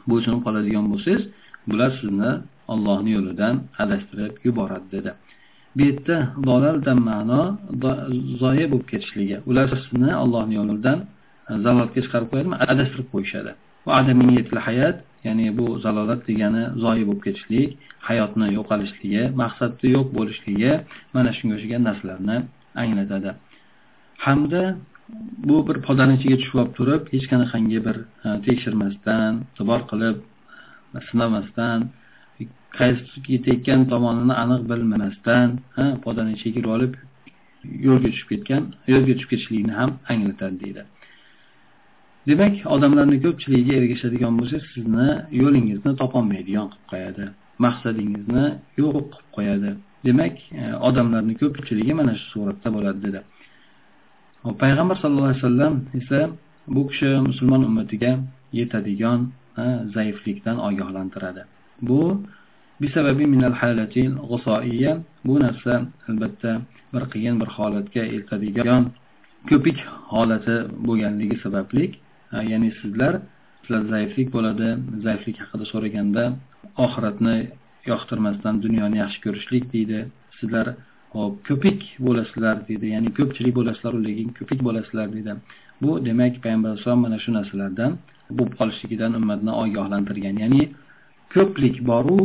bo'ysunib 0.10 0.42
qoladigan 0.46 0.86
bo'lsangiz 0.92 1.24
bular 1.70 1.92
sizni 2.02 2.32
ollohni 2.74 3.12
yo'lidan 3.18 3.56
adashtirib 3.84 4.34
yuboradi 4.48 4.88
dedi. 4.96 5.12
Bu 5.76 5.82
yerda 5.88 6.18
dolaldan 6.50 7.00
ma'no 7.10 7.42
zoya 8.42 8.66
bo'lib 8.72 8.88
ketishligi. 8.92 9.38
Ular 9.50 9.68
sizni 9.84 10.12
ollohni 10.24 10.56
yo'lidan 10.60 10.98
zalolatga 11.64 12.00
chiqarib 12.06 12.30
qo'yadimi? 12.32 12.56
Adashtirib 12.74 13.08
qo'yishadi. 13.14 13.52
Va 13.86 13.92
hayot 14.68 14.98
ya'ni 15.26 15.46
bu 15.58 15.66
zalolat 15.86 16.22
degani 16.30 16.64
zoyi 16.84 17.04
bo'lib 17.08 17.22
ketishlik 17.28 17.70
hayotni 18.08 18.48
yo'qolishligi 18.58 19.24
maqsadni 19.42 19.88
yo'q 19.96 20.08
bo'lishligi 20.18 20.72
mana 21.16 21.30
shunga 21.38 21.54
o'xshagan 21.58 21.84
narsalarni 21.90 22.38
anglatadi. 22.84 23.32
Hamda 24.26 24.64
bu 25.50 25.58
bir 25.68 25.78
podani 25.88 26.14
ichiga 26.20 26.38
tushib 26.42 26.58
olib 26.62 26.74
turib 26.80 27.04
hech 27.14 27.26
qanaqangi 27.32 27.80
bir 27.88 27.98
e, 28.26 28.28
tekshirmasdan 28.48 29.34
e'tibor 29.46 29.82
qilib 29.92 30.18
e, 30.96 31.00
sinamasdan 31.10 31.80
qaysi 32.80 33.18
ketayotgan 33.28 33.82
tomonini 33.92 34.36
aniq 34.44 34.62
bilmasdan 34.72 35.48
e, 35.82 35.84
podani 36.06 36.32
ichiga 36.38 36.54
kirib 36.58 36.72
olib 36.78 36.94
yo'lga 37.88 38.10
tushib 38.14 38.30
ketgan 38.34 38.64
yo'lga 38.94 39.14
tushib 39.18 39.30
ketishlikni 39.34 39.74
ham 39.80 39.92
anglatadi 40.14 40.56
deydi. 40.64 40.82
Demak 42.32 42.56
odamlarni 42.76 43.18
ko'pchiligiga 43.26 43.74
ergashadigan 43.82 44.34
bo'lsa 44.40 44.58
sizni 44.72 45.08
yo'lingizni 45.42 45.92
topolmaydigan 46.02 46.68
qilib 46.72 46.88
qo'yadi 46.94 47.26
maqsadingizni 47.66 48.46
yo'q 48.82 48.96
qilib 48.96 49.30
qo'yadi. 49.36 49.72
Demak 50.08 50.36
e, 50.62 50.64
odamlarni 50.90 51.34
ko'pchiligi 51.42 51.94
mana 52.00 52.14
shu 52.20 52.26
suratda 52.34 52.70
bo'ladi 52.76 53.00
dedi. 53.08 53.20
Payg'ambar 54.64 54.96
sallallohu 55.02 55.30
alayhi 55.30 55.44
vasallam 55.44 55.74
esa 56.00 56.20
bu 56.76 56.82
kishi 56.90 57.10
musulmon 57.30 57.62
ummatiga 57.70 58.12
yetadigan 58.60 59.20
e, 59.64 59.66
zaiflikdan 59.96 60.58
ogohlantiradi. 60.68 61.42
Bu 61.88 62.00
bu 65.28 65.34
narsa 65.46 65.74
albatta 66.10 66.52
bir 66.94 67.04
qiyin 67.14 67.36
bir 67.42 67.50
holatga 67.58 68.04
eltadigan 68.16 68.84
ko'pik 69.50 69.78
holati 70.14 70.56
bo'lganligi 70.88 71.38
sabablik 71.46 71.92
ya'ni 72.52 72.70
sizlar 72.82 73.14
sizlar 73.62 73.84
zaiflik 73.94 74.30
bo'ladi. 74.36 74.68
Zaiflik 75.06 75.38
haqida 75.42 75.66
so'raganda 75.74 76.24
oxiratni 76.86 77.38
yoqtirmasdan 77.92 78.56
dunyoni 78.66 78.98
yaxshi 79.04 79.20
ko'rishlik 79.26 79.64
deydi. 79.74 80.00
Sizlar 80.40 80.68
hop 81.16 81.34
ko'pik 81.48 81.80
bo'lasizlar 82.06 82.56
deydi. 82.68 82.86
Ya'ni 82.96 83.10
ko'pchilik 83.20 83.54
bo'lasizlar 83.60 83.94
lekin 84.08 84.30
ko'pik 84.40 84.60
bo'lasizlar 84.68 85.08
deydi. 85.16 85.32
Bu 85.82 85.92
demak 86.08 86.34
payg'ambar 86.44 86.70
alayhisalom 86.72 87.02
mana 87.06 87.18
shu 87.24 87.30
narsalardan 87.38 87.92
bo'lib 88.38 88.54
qolishligidan 88.60 89.12
ummatni 89.20 89.52
ogohlantirgan. 89.64 90.36
Ya'ni 90.44 90.64
ko'plik 91.36 91.76
boru 91.92 92.20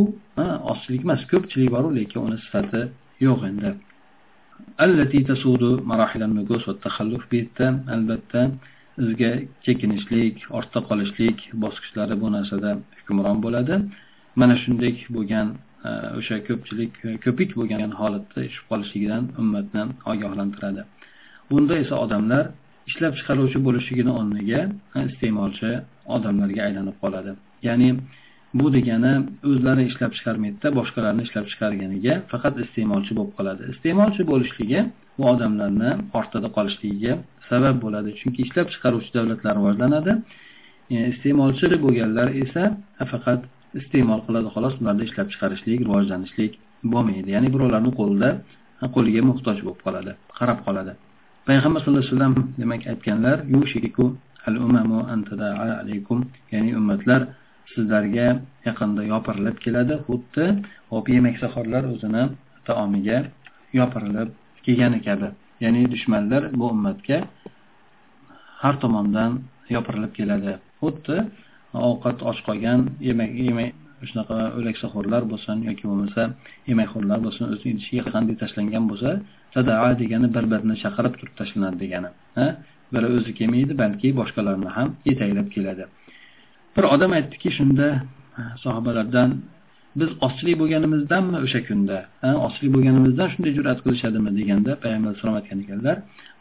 ozchilik 0.72 1.02
emas 1.06 1.22
ko'pchilik 1.32 1.70
boru 1.76 1.88
lekin 1.98 2.20
uni 2.26 2.38
sifati 2.44 2.82
yo'q 3.26 3.40
endi. 3.50 3.70
Albatta 7.94 8.42
bizga 8.98 9.30
chekinishlik 9.66 10.36
ortda 10.58 10.80
qolishlik 10.88 11.38
bosqichlari 11.64 12.14
bu 12.22 12.28
narsada 12.36 12.70
hukmron 12.98 13.38
bo'ladi. 13.44 13.74
Mana 14.40 14.54
shunday 14.62 14.92
bo'lgan 15.16 15.46
e, 15.88 15.90
o'sha 16.18 16.36
ko'pchilik 16.48 16.92
ko'pik 17.24 17.50
bo'lgan 17.58 17.90
holatda 18.00 18.40
tushib 18.46 18.66
qolishligidan 18.70 19.22
ummatni 19.40 19.82
ogohlantiradi. 20.12 20.82
Bunda 21.50 21.74
esa 21.84 21.94
odamlar 22.04 22.44
ishlab 22.90 23.12
chiqaruvchi 23.18 23.58
bo'lishligini 23.66 24.12
o'rniga 24.18 24.60
e, 24.96 24.98
iste'molchi 25.10 25.70
odamlarga 26.16 26.60
aylanib 26.68 26.96
qoladi. 27.02 27.32
Ya'ni 27.68 27.88
bu 28.58 28.66
degani 28.76 29.14
o'zlari 29.50 29.82
ishlab 29.90 30.12
chiqarmaydida 30.16 30.68
boshqalarni 30.78 31.22
ishlab 31.28 31.46
chiqarganiga 31.52 32.14
faqat 32.32 32.54
iste'molchi 32.64 33.12
bo'lib 33.18 33.32
qoladi. 33.38 33.62
Iste'molchi 33.74 34.22
bo'lishligi 34.32 34.80
bu 35.18 35.24
odamlarni 35.32 35.90
ortada 36.18 36.48
qolishligiga 36.56 37.12
sabab 37.48 37.76
bo'ladi. 37.84 38.10
Chunki 38.20 38.40
ishlab 38.46 38.66
chiqaruvchi 38.74 39.10
davlatlar 39.16 39.54
rivojlanadi. 39.60 40.12
E, 40.94 40.96
Iste'molchi 41.12 41.66
bo'lganlar 41.84 42.28
esa 42.44 42.62
faqat 43.12 43.40
iste'mol 43.80 44.20
qiladi. 44.26 44.48
Xolos 44.54 44.74
ularda 44.80 45.02
ishlab 45.08 45.28
chiqarishlik 45.32 45.80
rivojlanishlik 45.88 46.52
bo'lmaydi. 46.92 47.28
Ya'ni 47.36 47.48
birovlarni 47.54 47.90
qo'lida 48.00 48.28
qo'liga 48.94 49.22
muhtoj 49.30 49.58
bo'lib 49.66 49.80
qoladi 49.86 50.12
qarab 50.38 50.58
qoladi. 50.66 50.92
Payg'ambar 51.48 51.80
sallallohu 51.80 52.04
alayhi 52.04 52.16
vasallam 52.16 52.34
demak 52.62 52.82
aytganlar 52.92 53.36
ya'ni 56.52 56.70
ummatlar 56.80 57.20
sizlarga 57.72 58.28
yaqinda 58.68 59.02
yopirilib 59.12 59.56
keladi. 59.64 59.94
Xuddi 60.06 60.44
hop 60.92 61.06
yemak 61.16 61.36
o'zini 61.94 62.24
taomiga 62.68 63.18
yopirilib 63.80 64.28
kelgani 64.64 64.98
kabi. 65.08 65.28
Ya'ni 65.62 65.82
dushmanlar 65.92 66.42
bu 66.58 66.64
ummatga 66.74 67.18
har 68.62 68.74
tomondan 68.82 69.32
yopirilib 69.74 70.12
keladi. 70.18 70.52
Xuddi 70.80 71.16
ovqat 71.74 72.18
och 72.28 72.38
qolgan 72.46 72.80
yemak 73.08 73.30
yemak 73.48 73.72
shunaqa 74.08 74.36
o'laksaxo'rlar 74.58 75.22
bo'lsin 75.32 75.56
yoki 75.68 75.84
bo'lmasa 75.90 76.22
yemakxo'rlar 76.70 77.18
bo'lsin 77.26 77.44
o'zini 77.52 77.70
idishiga 77.74 78.04
qanday 78.14 78.36
tashlangan 78.42 78.84
bo'lsa 78.90 79.10
sadaa 79.54 79.90
degani 80.02 80.28
bir 80.36 80.44
birini 80.52 80.76
chaqirib 80.84 81.14
turib 81.18 81.34
tashlanadi 81.40 81.76
degani 81.84 82.10
biri 82.94 83.06
o'zi 83.16 83.30
kelmaydi 83.38 83.72
balki 83.82 84.08
boshqalarni 84.20 84.70
ham 84.76 84.88
yetaklab 85.08 85.48
keladi. 85.54 85.84
Bir 86.76 86.84
odam 86.94 87.10
aytdiki 87.18 87.50
shunda 87.58 87.88
sahobalardan 88.64 89.30
biz 90.00 90.10
ochlik 90.26 90.56
bo'lganimizdanmi 90.62 91.38
o'sha 91.46 91.60
kunda? 91.68 91.98
Ochlik 92.46 92.70
bo'lganimizdan 92.74 93.28
shunday 93.32 93.52
jur'at 93.58 93.78
qilishadimi 93.84 94.30
deganda 94.38 94.72
payg'ambar 94.82 95.08
alayhisalom 95.10 95.36
aytgan 95.40 95.58
ekanlar 95.64 95.96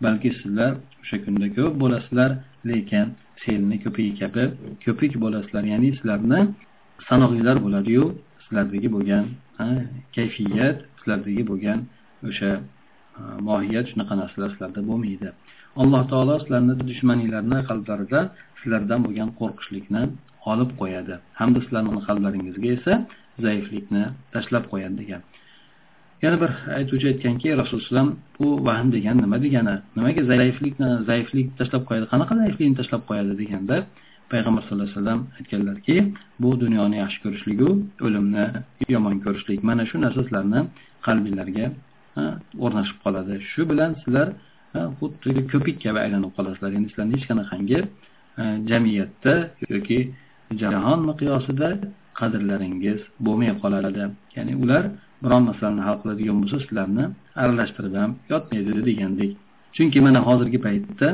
balki 0.06 0.30
sizlar 0.40 0.72
o'sha 1.04 1.18
kunda 1.26 1.48
ko'p 1.58 1.74
bo'lasizlar 1.84 2.30
lekin 2.72 3.06
selni 3.44 3.78
ko'pigi 3.84 4.14
kabi 4.22 4.44
ko'pik 4.86 5.14
bo'lasizlar. 5.24 5.64
Ya'ni 5.74 5.90
sizlarni 5.98 6.40
sanoqlilar 7.10 7.58
bo'ladiyu 7.66 8.04
sizlardagi 8.44 8.90
bo'lgan 8.96 9.26
kayfiyat 10.16 10.78
sizlardagi 11.00 11.44
bo'lgan 11.52 11.80
o'sha 12.30 12.52
mohiyat 13.48 13.86
shunaqa 13.92 14.14
narsalar 14.22 14.50
sizlarda 14.54 14.82
bo'lmaydi. 14.90 15.30
Alloh 15.82 16.02
taolo 16.12 16.36
sizlarni 16.44 16.74
dushmaninglarni 16.90 17.60
qalblarida 17.70 18.20
sizlardan 18.60 19.00
bo'lgan 19.06 19.30
qo'rqishlikni 19.40 20.04
olib 20.52 20.72
qo'yadi. 20.82 21.14
Hamda 21.40 21.60
sizlarni 21.66 22.02
qalblaringizga 22.08 22.70
esa 22.78 22.94
zaiflikni 23.46 24.04
tashlab 24.34 24.64
qo'yadi 24.72 24.96
degan. 25.02 25.22
Yana 26.24 26.38
bir 26.44 26.52
aytuvchi 26.78 27.08
aytganki 27.14 27.48
rasululloh 27.62 28.06
bu 28.40 28.48
vahm 28.68 28.88
degani 28.96 29.22
nima 29.26 29.38
degani 29.46 29.76
nimaga 29.96 30.22
zaiflikni 30.32 30.90
zaiflik 31.10 31.48
tashlab 31.60 31.84
qo'yadi 31.90 32.06
qanaqa 32.14 32.34
zaiflikni 32.42 32.76
tashlab 32.80 33.02
qo'yadi 33.10 33.34
deganda 33.42 33.76
payg'ambar 34.32 34.62
sallallohu 34.64 34.88
alayhi 34.88 35.00
vasallam 35.00 35.22
aytganlarki 35.40 35.96
bu 36.44 36.50
dunyoni 36.64 36.96
yaxshi 37.04 37.20
ko'rishligu 37.26 37.70
o'limni 38.06 38.46
yomon 38.96 39.16
ko'rishlik 39.26 39.60
mana 39.70 39.84
shu 39.90 39.96
narsa 40.06 40.22
sizlarni 40.26 40.60
qalbinglarga 41.08 41.66
o'rnashib 42.66 42.98
qoladi. 43.06 43.34
Shu 43.52 43.62
bilan 43.72 43.92
sizlar 44.04 44.28
xuddi 45.00 45.42
ko'pik 45.54 45.78
kabi 45.86 46.00
aylanib 46.06 46.32
qolasizlar. 46.38 46.70
Ya'ni 46.76 46.88
sizlarni 46.92 47.14
hech 47.18 47.26
qanaqangi 47.32 47.80
jamiyatda 48.70 49.34
yoki 49.74 50.00
jahon 50.62 51.00
miqyosida 51.10 51.70
qadrlaringiz 52.20 53.00
bo'lmay 53.26 53.52
qoladi 53.62 54.04
ya'ni 54.38 54.54
ular 54.64 54.84
biron 55.24 55.44
masalani 55.50 55.84
hal 55.88 55.98
qiladigan 56.02 56.38
bo'lsa 56.42 56.58
sizlarni 56.64 57.06
aralashtirib 57.44 57.96
ham 58.02 58.12
yotmaydi 58.32 58.72
degandek. 58.90 59.32
Chunki 59.76 60.00
mana 60.06 60.20
hozirgi 60.28 60.60
paytda 60.66 61.10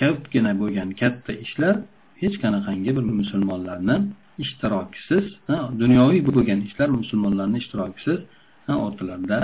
ko'pgina 0.00 0.52
bo'lgan 0.60 0.88
katta 1.00 1.32
ishlar 1.44 1.74
hech 2.22 2.36
qanaqangi 2.42 2.90
bir 2.96 3.04
musulmonlarni 3.20 3.96
ishtirokisiz 4.44 5.24
dunyoviy 5.82 6.20
bo'lgan 6.28 6.60
ishlar 6.68 6.88
musulmonlarni 7.00 7.56
ishtirokisiz 7.62 8.18
o'rtalarida 8.84 9.38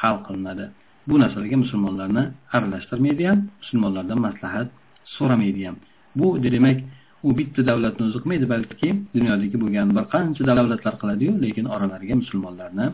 hal 0.00 0.16
qilinadi. 0.26 0.66
Bu 1.08 1.14
narsalarga 1.22 1.56
musulmonlarni 1.64 2.24
aralashtirmaydi 2.56 3.24
ham 3.30 3.38
musulmonlardan 3.62 4.18
maslahat 4.26 4.68
so'ramaydi 5.16 5.62
ham. 5.66 5.76
Bu 6.20 6.26
demak 6.56 6.78
u 7.26 7.30
bitta 7.38 7.60
davlatni 7.70 8.02
o'zi 8.08 8.18
qilmaydi 8.22 8.46
balki 8.54 8.88
dunyodagi 9.16 9.56
bo'lgan 9.62 9.88
bir 9.96 10.04
qancha 10.14 10.42
davlatlar 10.50 10.94
qiladiyu 11.02 11.32
lekin 11.44 11.66
oralariga 11.74 12.14
musulmonlarni 12.22 12.86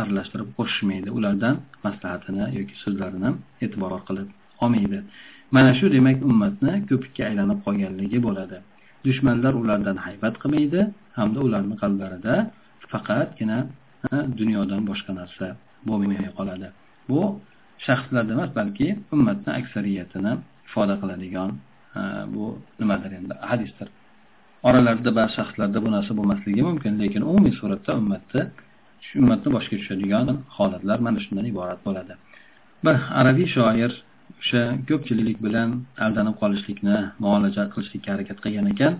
aralashtirib 0.00 0.50
qo'shishmaydi. 0.58 1.08
Ulardan 1.18 1.54
maslahatini 1.84 2.44
yoki 2.58 2.74
so'zlarini 2.84 3.30
e'tibor 3.64 3.92
qilib 4.08 4.28
olmaydi. 4.62 4.98
Mana 5.56 5.72
shu 5.78 5.86
demak 5.96 6.18
ummatni 6.30 6.72
ko'pikka 6.90 7.22
aylanib 7.30 7.58
qolganligi 7.66 8.18
bo'ladi. 8.26 8.56
Dushmanlar 9.06 9.52
ulardan 9.62 9.98
haybat 10.06 10.34
qilmaydi 10.42 10.80
hamda 11.18 11.38
ularni 11.46 11.76
qalblarida 11.82 12.34
faqatgina 12.92 13.58
dunyodan 14.40 14.82
boshqa 14.90 15.12
narsa 15.20 15.46
bo'lmay 15.88 16.28
qoladi. 16.38 16.68
Bu 17.08 17.20
shaxslarda 17.86 18.32
emas 18.36 18.50
balki 18.58 18.86
ummatni 19.14 19.50
aksariyatini 19.60 20.32
ifoda 20.68 20.94
qiladigan 21.02 21.50
bu 22.34 22.58
nimadir 22.80 23.12
endi? 23.18 23.34
Hadisdir. 23.50 23.88
Oralarida 24.68 25.10
ba'zi 25.18 25.32
shaxslarda 25.38 25.78
bu 25.84 25.88
narsa 25.96 26.12
bo'lmasligi 26.18 26.62
mumkin 26.70 26.92
lekin 27.02 27.22
umumiy 27.30 27.54
suratda 27.60 27.92
ummatni 28.00 28.42
shu 29.06 29.14
ummatni 29.22 29.48
boshga 29.56 29.76
tushadigan 29.80 30.26
holatlar 30.56 30.98
mana 31.06 31.18
shundan 31.24 31.46
iborat 31.52 31.80
bo'ladi. 31.86 32.12
Bir 32.84 32.96
arabiy 33.20 33.48
shoir 33.56 33.92
o'sha 34.40 34.62
ko'pchilik 34.88 35.38
bilan 35.46 35.70
aldanib 36.04 36.36
qolishlikni 36.42 36.96
muolaja 37.24 37.62
qilishlikka 37.74 38.08
harakat 38.14 38.38
qilgan 38.44 38.66
ekan. 38.74 38.92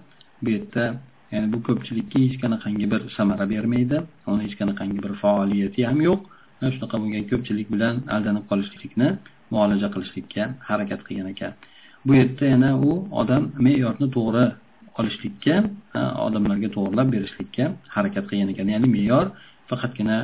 Bu 0.42 0.48
yerda 0.56 0.84
ya'ni 1.32 1.48
bu 1.54 1.58
ko'pchilikka 1.68 2.18
hech 2.24 2.36
qanaqangi 2.42 2.86
bir 2.92 3.02
samara 3.16 3.44
bermaydi 3.52 3.98
uni 4.32 4.42
hech 4.46 4.56
qanaqangi 4.60 4.98
bir 5.04 5.12
faoliyati 5.22 5.80
ham 5.90 5.98
yo'q. 6.08 6.20
Shunaqa 6.74 6.96
bo'lgan 7.02 7.24
ko'pchilik 7.32 7.68
bilan 7.74 7.94
aldanib 8.14 8.44
qolishlikni 8.50 9.08
muolaja 9.54 9.88
qilishlikka 9.94 10.42
harakat 10.70 11.00
qilgan 11.06 11.28
ekan. 11.34 11.52
Bu 12.06 12.12
yerda 12.20 12.44
yana 12.54 12.70
u 12.88 12.90
odam 13.20 13.42
me'yorni 13.66 14.08
to'g'ri 14.16 14.46
olishlikka 14.98 15.56
odamlarga 16.26 16.68
to'g'irlab 16.76 17.08
berishlikka 17.14 17.64
harakat 17.94 18.24
qilgan 18.30 18.48
ekan. 18.52 18.66
Ya'ni 18.74 18.88
me'yor 18.96 19.26
faqatgina 19.70 20.18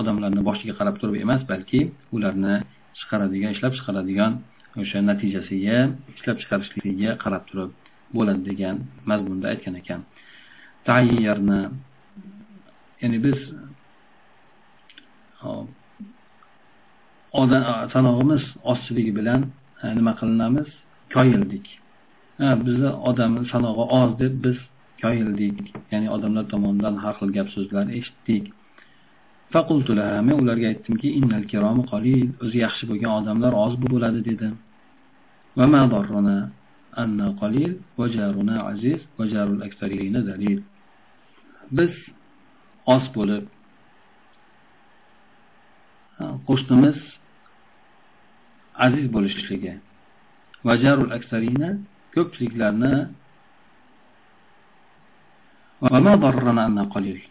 odamlarni 0.00 0.42
boshiga 0.48 0.74
qarab 0.80 0.96
turib 1.00 1.16
emas 1.24 1.42
balki 1.52 1.80
ularni 2.16 2.54
chiqaradigan 2.98 3.50
ishlab 3.56 3.72
chiqaradigan 3.78 4.32
o'sha 4.82 4.98
natijasiga 5.10 5.78
ishlab 6.14 6.36
chiqarishligiga 6.42 7.10
qarab 7.22 7.42
turib 7.50 7.70
bo'ladi 8.16 8.42
degan 8.50 8.76
mazmunda 9.10 9.46
aytgan 9.52 9.74
ekan. 9.82 10.00
Tayyarni 10.88 11.60
ya'ni 13.02 13.18
biz 13.26 13.38
odam 17.40 17.62
sanog'imiz 17.94 18.42
ozchiligi 18.72 19.12
bilan 19.18 19.40
nima 19.98 20.12
qilinamiz? 20.20 20.68
Koyildik. 21.14 21.66
Bizni 22.66 22.90
odamni 23.10 23.42
sanog'i 23.52 23.84
oz 24.00 24.10
deb 24.22 24.34
biz 24.44 24.58
koyildik. 25.02 25.56
Ya'ni 25.92 26.08
odamlar 26.16 26.44
tomonidan 26.52 26.94
har 27.04 27.14
xil 27.18 27.30
gap 27.36 27.48
so'zlar 27.56 27.86
eshitdik. 27.98 28.44
Men 30.26 30.36
ularga 30.42 30.66
aytdimki 30.72 31.08
innal 31.20 31.44
kiromi 31.52 31.84
qalil 31.92 32.26
o'zi 32.44 32.58
yaxshi 32.66 32.84
bo'lgan 32.90 33.12
odamlar 33.20 33.52
oz 33.64 33.74
bo'ladi 33.84 34.20
dedim. 34.30 34.54
Biz 41.78 41.92
oz 42.94 43.04
bo'lib 43.16 43.44
qo'shnimiz 46.48 46.98
aziz 48.86 49.06
bo'lishligi 49.14 49.72
vajarul 50.64 51.10
aksarina 51.18 51.70
ko'pchiliklarni 52.14 52.94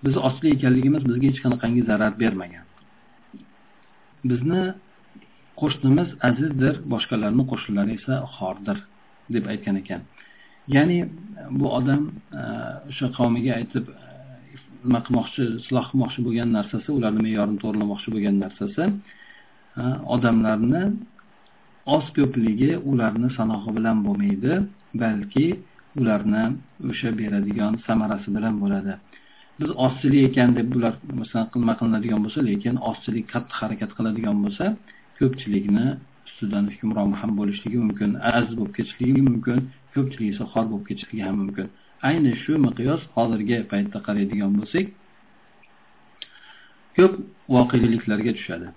biz 0.05 0.15
osli 0.27 0.47
ekanligimiz 0.55 1.03
bizga 1.09 1.27
hech 1.31 1.39
qanaqangi 1.45 1.81
zarar 1.89 2.13
bermagan. 2.23 2.65
Bizni 4.29 4.61
qo'shnimiz 5.61 6.09
azizdir 6.29 6.75
boshqalarni 6.93 7.43
qo'shnilari 7.51 7.93
esa 7.99 8.15
xordir 8.35 8.77
deb 9.35 9.43
aytgan 9.53 9.75
ekan. 9.83 10.01
Ya'ni 10.75 10.99
bu 11.59 11.67
odam 11.79 12.01
e, 12.41 12.43
o'sha 12.91 13.07
qavmiga 13.17 13.51
aytib 13.59 13.85
e, 13.89 13.99
nima 14.85 14.99
qilmoqchi 15.05 15.43
isloh 15.61 15.85
qilmoqchi 15.91 16.19
bo'lgan 16.27 16.49
narsasi 16.57 16.89
ularni 16.97 17.21
me'yorini 17.27 17.59
to'g'rilamoqchi 17.63 18.09
bo'lgan 18.15 18.35
narsasi 18.45 18.83
e, 19.81 19.83
odamlarni 20.15 20.83
oz 21.95 22.05
ko'pligi 22.17 22.71
ularni 22.91 23.29
sanog'i 23.37 23.71
bilan 23.77 23.97
bo'lmaydi 24.05 24.53
balki 25.01 25.47
ularni 25.99 26.43
o'sha 26.89 27.09
beradigan 27.19 27.73
samarasi 27.87 28.29
bilan 28.35 28.55
bo'ladi. 28.63 28.93
Biz 29.59 29.69
ozchilik 29.85 30.21
ekan 30.29 30.49
deb 30.57 30.67
bular 30.73 30.93
masalan 31.21 31.47
nima 31.61 31.73
qilinadigan 31.79 32.19
bo'lsa 32.25 32.39
lekin 32.49 32.75
ozchilik 32.89 33.25
qattiq 33.33 33.57
harakat 33.61 33.91
qiladigan 33.97 34.37
bo'lsa 34.43 34.65
ko'pchilikni 35.19 35.87
ustidan 36.27 36.65
hukmron 36.73 37.11
ham 37.21 37.31
bo'lishligi 37.39 37.77
mumkin 37.85 38.11
aziz 38.37 38.53
bo'lib 38.59 38.73
ketishligi 38.77 39.21
mumkin 39.29 39.59
ko'pchilik 39.93 40.29
esa 40.33 40.45
xor 40.53 40.65
bo'lib 40.71 40.85
ketishligi 40.89 41.23
ham 41.27 41.37
mumkin. 41.43 41.67
Ayni 42.09 42.31
shu 42.43 42.53
miqyos 42.65 43.01
hozirgi 43.15 43.57
paytda 43.71 43.99
qaraydigan 44.07 44.51
bo'lsak 44.59 44.85
ko'p 46.97 47.13
voqeliklarga 47.55 48.31
tushadi. 48.37 48.67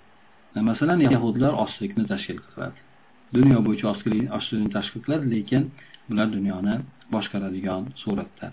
Masalan 0.70 1.01
yahudlar 1.14 1.53
ozchilikni 1.62 2.05
tashkil 2.12 2.40
qiladi. 2.49 2.79
Dunyo 3.37 3.59
bo'yicha 3.66 3.87
ochlikni 3.93 4.71
tashkil 4.77 5.01
qiladi 5.05 5.27
lekin 5.35 5.62
bular 6.09 6.29
dunyoni 6.37 6.75
boshqaradigan 7.14 7.83
suratda. 8.03 8.47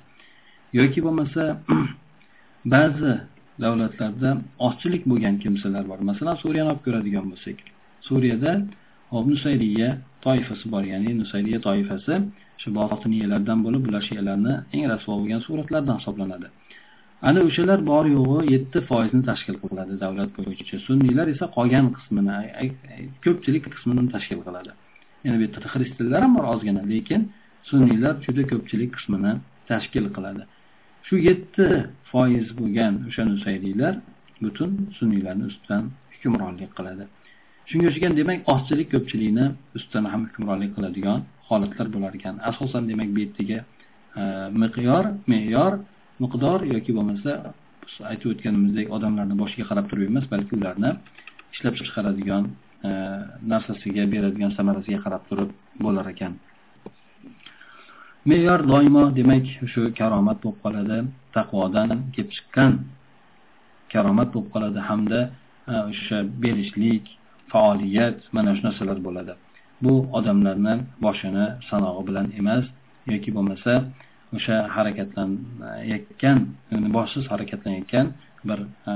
Yoki 0.80 1.00
bo'lmasa 1.06 1.44
ba'zi 2.74 3.13
davlatlarda 3.63 4.30
ozchilik 4.68 5.04
bo'lgan 5.12 5.36
kimsalar 5.44 5.84
bor. 5.92 6.00
Masalan 6.10 6.36
suriyani 6.44 6.70
olib 6.74 6.84
ko'radigan 6.88 7.26
bo'lsak 7.32 7.58
suriyada 8.08 8.52
nusayriya 9.32 9.90
toifasi 10.26 10.66
bor 10.74 10.84
ya'ni 10.94 11.12
nusayriya 11.22 11.60
toifasi 11.68 12.13
shu 12.62 12.68
botiniyalardan 12.80 13.60
bo'lib 13.66 13.82
bular 13.88 14.04
shiyalarni 14.10 14.54
eng 14.76 14.84
rasvo 14.94 15.13
bo'lgan 15.22 15.42
suratlardan 15.48 15.98
hisoblanadi. 16.00 16.48
Ana 17.22 17.40
o'shalar 17.48 17.80
bor 17.92 18.06
yo'g'i 18.18 18.54
yetti 18.56 18.80
foizni 18.90 19.22
tashkil 19.30 19.56
qiladi 19.64 19.94
davlat 20.04 20.30
bo'yicha. 20.38 20.76
Sunniylar 20.88 21.28
esa 21.34 21.46
qolgan 21.58 21.86
qismini 21.98 22.36
ko'pchilik 23.26 23.64
qismini 23.76 24.04
tashkil 24.16 24.40
qiladi. 24.48 24.72
Yana 25.26 25.38
bu 25.40 25.44
yerda 25.46 25.68
xristianlar 25.74 26.22
ham 26.26 26.34
bor 26.38 26.46
ozgina 26.54 26.84
lekin 26.94 27.22
sunniylar 27.70 28.14
juda 28.26 28.44
ko'pchilik 28.52 28.92
qismini 28.98 29.32
tashkil 29.72 30.06
qiladi. 30.16 30.44
Shu 31.08 31.16
yetti 31.30 31.66
foiz 32.12 32.48
bo'lgan 32.60 32.94
o'sha 33.10 33.24
nusaydiylar 33.32 33.94
butun 34.44 34.72
sunniylarni 34.98 35.46
ustidan 35.52 35.84
hukmronlik 36.14 36.72
qiladi. 36.78 37.04
Shunga 37.70 37.86
o'xshagan 37.90 38.14
demak 38.20 38.40
ozchilik 38.54 38.88
ko'pchilikni 38.94 39.46
ustidan 39.78 40.06
ham 40.12 40.22
hukmronlik 40.28 40.72
qiladigan 40.78 41.20
holatlar 41.50 41.88
bo'lar 41.96 42.12
ekan. 42.20 42.36
Asosan 42.50 42.84
demak 42.92 43.10
bu 43.16 43.20
yerdagi 43.26 43.58
e, 44.22 44.24
miqyor 44.62 45.04
me'yor 45.32 45.74
miqdor 46.24 46.60
yoki 46.74 46.92
bo'lmasa 46.98 47.32
aytib 48.12 48.28
o'tganimizdek 48.34 48.88
odamlarni 48.96 49.36
boshiga 49.42 49.66
qarab 49.70 49.86
turib 49.92 50.08
emas 50.12 50.26
balki 50.34 50.52
ularni 50.60 50.92
ishlab 51.54 51.76
chiqaradigan 51.80 52.44
e, 52.88 52.90
narsasiga 53.52 54.04
beradigan 54.14 54.52
samarasiga 54.58 55.00
qarab 55.06 55.24
turib 55.30 55.50
bo'lar 55.86 56.06
ekan. 56.14 56.34
Me'yor 58.30 58.62
doimo 58.72 59.04
demak 59.20 59.46
shu 59.74 59.82
karomat 60.00 60.38
bo'lib 60.44 60.60
qoladi 60.66 60.98
taqvodan 61.38 61.90
kelib 62.14 62.32
chiqqan 62.36 62.72
karomat 63.94 64.30
bo'lib 64.34 64.50
qoladi 64.54 64.80
hamda 64.90 65.20
e, 65.72 65.76
o'sha 65.92 66.18
berishlik 66.44 67.06
faoliyat 67.52 68.18
mana 68.36 68.50
shu 68.58 68.64
narsalar 68.68 68.98
bo'ladi. 69.08 69.34
Bu 69.84 69.94
odamlarni 70.18 70.74
boshini 71.06 71.46
sanog'i 71.70 72.02
bilan 72.10 72.28
emas 72.40 72.66
yoki 73.12 73.30
bo'lmasa 73.38 73.74
o'sha 74.36 74.58
harakatlanayotgan 74.76 76.38
boshsiz 76.98 77.24
harakatlanayotgan 77.32 78.08
bir 78.48 78.60
e, 78.92 78.94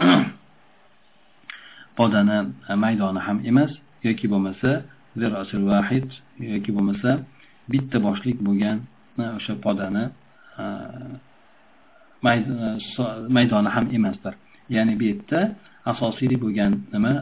podani 1.98 2.38
e, 2.70 2.74
maydoni 2.84 3.20
ham 3.26 3.38
emas 3.50 3.72
yoki 4.08 4.26
bo'lmasa 4.32 4.70
vahid 5.72 6.08
yoki 6.54 6.70
bo'lmasa 6.76 7.10
bitta 7.72 7.98
boshlik 8.06 8.38
bo'lgan 8.48 8.76
e, 9.22 9.24
o'sha 9.38 9.54
podani 9.66 10.04
maydoni 13.36 13.68
ham 13.68 13.86
emasdir. 13.96 14.34
Ya'ni 14.68 14.94
bu 15.00 15.04
yerda 15.10 15.40
asosiy 15.92 16.36
bo'lgan 16.44 16.72
nima? 16.94 17.12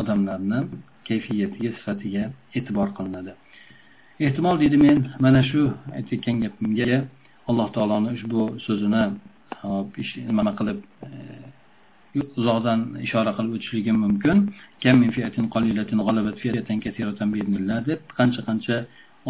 Odamlarni 0.00 0.58
kayfiyatiga 1.08 1.70
sifatiga 1.78 2.24
e'tibor 2.58 2.88
qilinadi. 2.96 3.32
Ehtimol 4.20 4.56
deydi 4.60 4.76
men 4.86 4.98
mana 5.24 5.42
shu 5.50 5.62
aytayotgan 5.96 6.36
gapimga 6.44 6.98
alloh 7.48 7.68
taoloni 7.76 8.08
ushbu 8.16 8.42
so'zini 8.66 9.04
nima 10.28 10.52
qilib 10.58 10.78
e, 11.06 11.08
uzoqdan 12.40 12.80
ishora 13.06 13.32
qilib 13.36 13.52
o'tishligim 13.56 13.96
mumkin. 14.04 14.36
Deb 17.90 18.00
qancha 18.18 18.40
qancha 18.48 18.76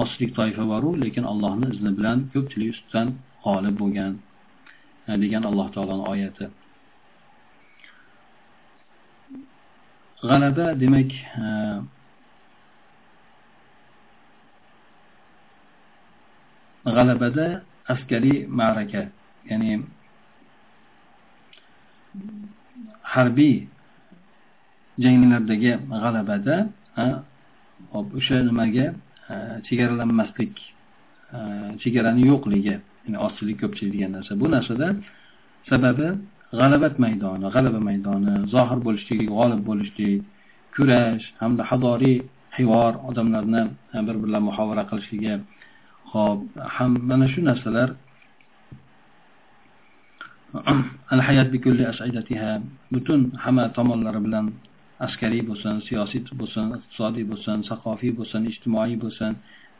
ozchilik 0.01 0.31
toifa 0.39 0.65
boru 0.73 0.89
lekin 1.03 1.25
allohni 1.33 1.67
izni 1.75 1.91
bilan 1.99 2.19
ko'pchilik 2.33 2.69
ustidan 2.75 3.09
g'olib 3.45 3.75
bo'lgan 3.83 4.13
e, 5.09 5.11
degan 5.23 5.43
alloh 5.51 5.69
taoloni 5.75 6.05
oyati. 6.13 6.45
G'alaba 10.29 10.67
demak 10.83 11.11
e, 11.45 11.47
g'alabada 16.95 17.47
askariy 17.93 18.39
ma'raka 18.59 19.03
ya'ni 19.51 19.73
harbiy 23.15 23.57
janglardagi 25.05 25.73
g'alabada 26.03 26.57
hop 27.93 28.09
o'sha 28.19 28.37
nimaga 28.49 28.87
chegaralanmaslik 29.67 30.55
chegarani 31.83 32.23
yo'qligi 32.31 32.75
ya'ni 33.05 33.19
ozchilik 33.27 33.57
ko'pchilik 33.63 33.93
degan 33.97 34.11
narsa. 34.17 34.33
Bu 34.43 34.47
narsada 34.55 34.89
sababi 35.71 36.09
g'alabat 36.61 36.95
maydoni 37.05 37.47
g'alaba 37.55 37.81
maydoni 37.89 38.35
zohir 38.55 38.79
bo'lishlik 38.87 39.21
g'olib 39.33 39.61
bo'lishlik 39.69 40.23
kurash 40.77 41.25
hamda 41.41 41.63
hadoriy 41.71 42.19
hivor 42.59 42.93
odamlarni 43.09 43.63
bir 44.07 44.17
birlar 44.23 44.43
muhovara 44.49 44.85
qilishligi 44.91 45.35
hop 46.17 46.39
ham 46.77 46.91
mana 47.11 47.27
shu 47.33 47.41
narsalar. 47.49 47.89
Al 51.15 51.21
hayat 51.29 51.49
bikulli 51.55 51.85
as'idatiha 51.93 52.53
butun 52.95 53.21
hamma 53.45 53.65
tomonlari 53.77 54.21
bilan 54.27 54.47
askariy 55.07 55.43
bo'lsin 55.51 55.75
siyosiy 55.87 56.23
bo'lsin 56.41 56.67
iqtisodiy 56.77 57.25
bo'lsin 57.31 57.59
saqofiy 57.71 58.13
bo'lsin 58.19 58.43
ijtimoiy 58.53 58.97
bo'lsin 59.05 59.33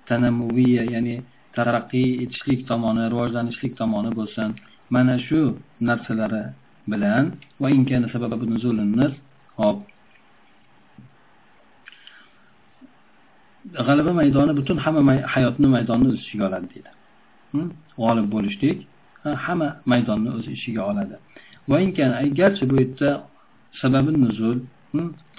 tanammuviya 0.09 0.85
ya'ni 0.95 1.17
taraqqiy 1.57 2.09
etishlik 2.25 2.61
tomoni 2.71 3.05
rivojlanishlik 3.13 3.73
tomoni 3.81 4.11
bo'lsin. 4.19 4.49
Mana 4.95 5.17
shu 5.27 5.41
narsalari 5.89 6.45
bilan 6.93 7.25
va 7.61 7.69
hop 9.61 9.79
g'alaba 13.87 14.13
maydoni 14.21 14.53
butun 14.59 14.77
hamma 14.85 15.15
hayotni 15.35 15.69
maydonni 15.77 16.07
o'z 16.13 16.19
ichiga 16.25 16.45
oladi 16.49 16.67
deydi. 16.75 16.91
G'olib 18.03 18.27
bo'lishlik 18.35 18.79
hamma 19.47 19.69
maydonni 19.93 20.31
o'z 20.39 20.47
ichiga 20.57 20.83
oladi. 20.91 21.15
Garchi 22.41 22.65
bu 22.71 22.75
yerda 22.83 23.11
sababi 23.81 24.11
nuzul 24.25 24.59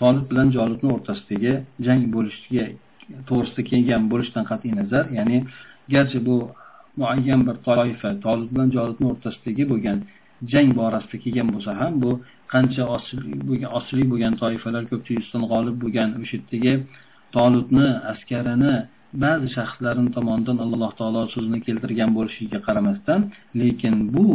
tolib 0.02 0.26
bilan 0.32 0.48
jolibni 0.58 0.90
o'rtasidagi 0.96 1.54
jang 1.86 2.04
bo'lishiga 2.16 2.66
to'g'risida 3.30 3.62
kelgan 3.72 4.04
bo'lishidan 4.12 4.46
qat'iy 4.52 4.74
nazar 4.80 5.06
ya'ni 5.18 5.38
garchi 5.94 6.20
bu 6.28 6.36
muayyan 7.00 7.42
bir 7.48 7.56
toifa 7.68 8.10
tolib 8.26 8.50
bilan 8.54 8.70
jolibni 8.78 9.06
o'rtasidagi 9.14 9.64
bo'lgan 9.72 9.98
jang 10.54 10.70
borasida 10.80 11.18
kelgan 11.24 11.48
bo'lsa 11.54 11.72
ham 11.82 11.94
bu 12.04 12.12
qancha 12.54 12.84
osilik 13.78 14.08
bo'lgan 14.12 14.34
toifalar 14.42 14.84
ko'pchilik 14.92 15.22
ustidan 15.24 15.46
g'olib 15.52 15.76
bo'lgan 15.84 16.10
o'sha 16.22 16.36
yerdagi 16.38 16.74
tolibni 17.36 17.88
askarini 18.12 18.74
ba'zi 19.24 19.48
shaxslarni 19.58 20.10
tomonidan 20.18 20.58
alloh 20.66 20.92
taolo 21.00 21.22
so'zini 21.34 21.60
keltirgan 21.68 22.10
bo'lishiga 22.18 22.60
qaramasdan 22.68 23.20
lekin 23.62 23.96
bu 24.16 24.28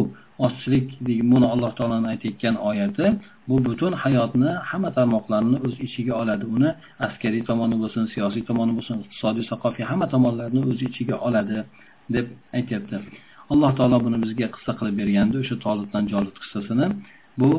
ozchilik 0.47 0.87
buni 1.33 1.47
alloh 1.55 1.73
taoloni 1.79 2.07
aytayotgan 2.13 2.57
oyati 2.71 3.07
bu 3.49 3.57
butun 3.67 3.93
hayotni 4.03 4.51
hamma 4.71 4.91
tarmoqlarini 4.99 5.59
o'z 5.67 5.75
ichiga 5.87 6.15
oladi. 6.23 6.45
Uni 6.57 6.71
askariy 7.07 7.43
tomoni 7.51 7.77
bo'lsin 7.83 8.05
siyosiy 8.15 8.43
tomoni 8.49 8.73
bo'lsin 8.79 8.97
iqtisodiy 9.05 9.45
saqofiy 9.53 9.85
hamma 9.91 10.07
tomonlarni 10.15 10.61
o'z 10.71 10.81
ichiga 10.89 11.17
oladi 11.27 11.59
deb 12.15 12.27
aytyapti. 12.59 12.97
Alloh 13.53 13.71
taolo 13.79 13.97
buni 14.07 14.19
bizga 14.25 14.49
qissa 14.55 14.73
qilib 14.79 14.95
bergandi 15.01 15.37
o'sha 15.43 15.57
tolibdan 15.65 16.05
jolut 16.13 16.37
qissasini. 16.43 16.87
Bu 17.41 17.51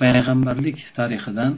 payg'ambarlik 0.00 0.78
tarixidan 0.98 1.52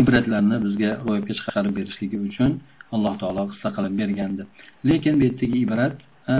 ibratlarni 0.00 0.56
bizga 0.64 0.90
ro'yobga 1.06 1.34
chiqarib 1.38 1.72
berishligi 1.78 2.18
uchun 2.28 2.50
alloh 2.94 3.14
taolo 3.22 3.42
qissa 3.52 3.68
qilib 3.76 3.94
bergandi. 4.00 4.42
Lekin 4.90 5.14
bu 5.18 5.22
yerdagi 5.28 5.58
ibrat 5.66 5.94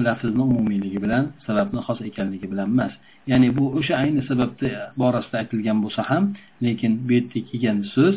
lafzni 0.07 0.43
umumiyligi 0.51 0.99
bilan 1.05 1.25
sababni 1.47 1.81
xos 1.87 1.99
ekanligi 2.11 2.47
bilan 2.53 2.69
emas. 2.75 2.93
Ya'ni 3.31 3.49
bu 3.57 3.65
o'sha 3.79 3.95
ayni 4.03 4.23
sababni 4.31 4.71
borasida 5.01 5.37
aytilgan 5.43 5.79
bo'lsa 5.85 6.03
ham 6.11 6.25
lekin 6.67 6.93
bu 7.07 7.13
yerda 7.19 7.39
kelgan 7.51 7.79
so'z 7.95 8.17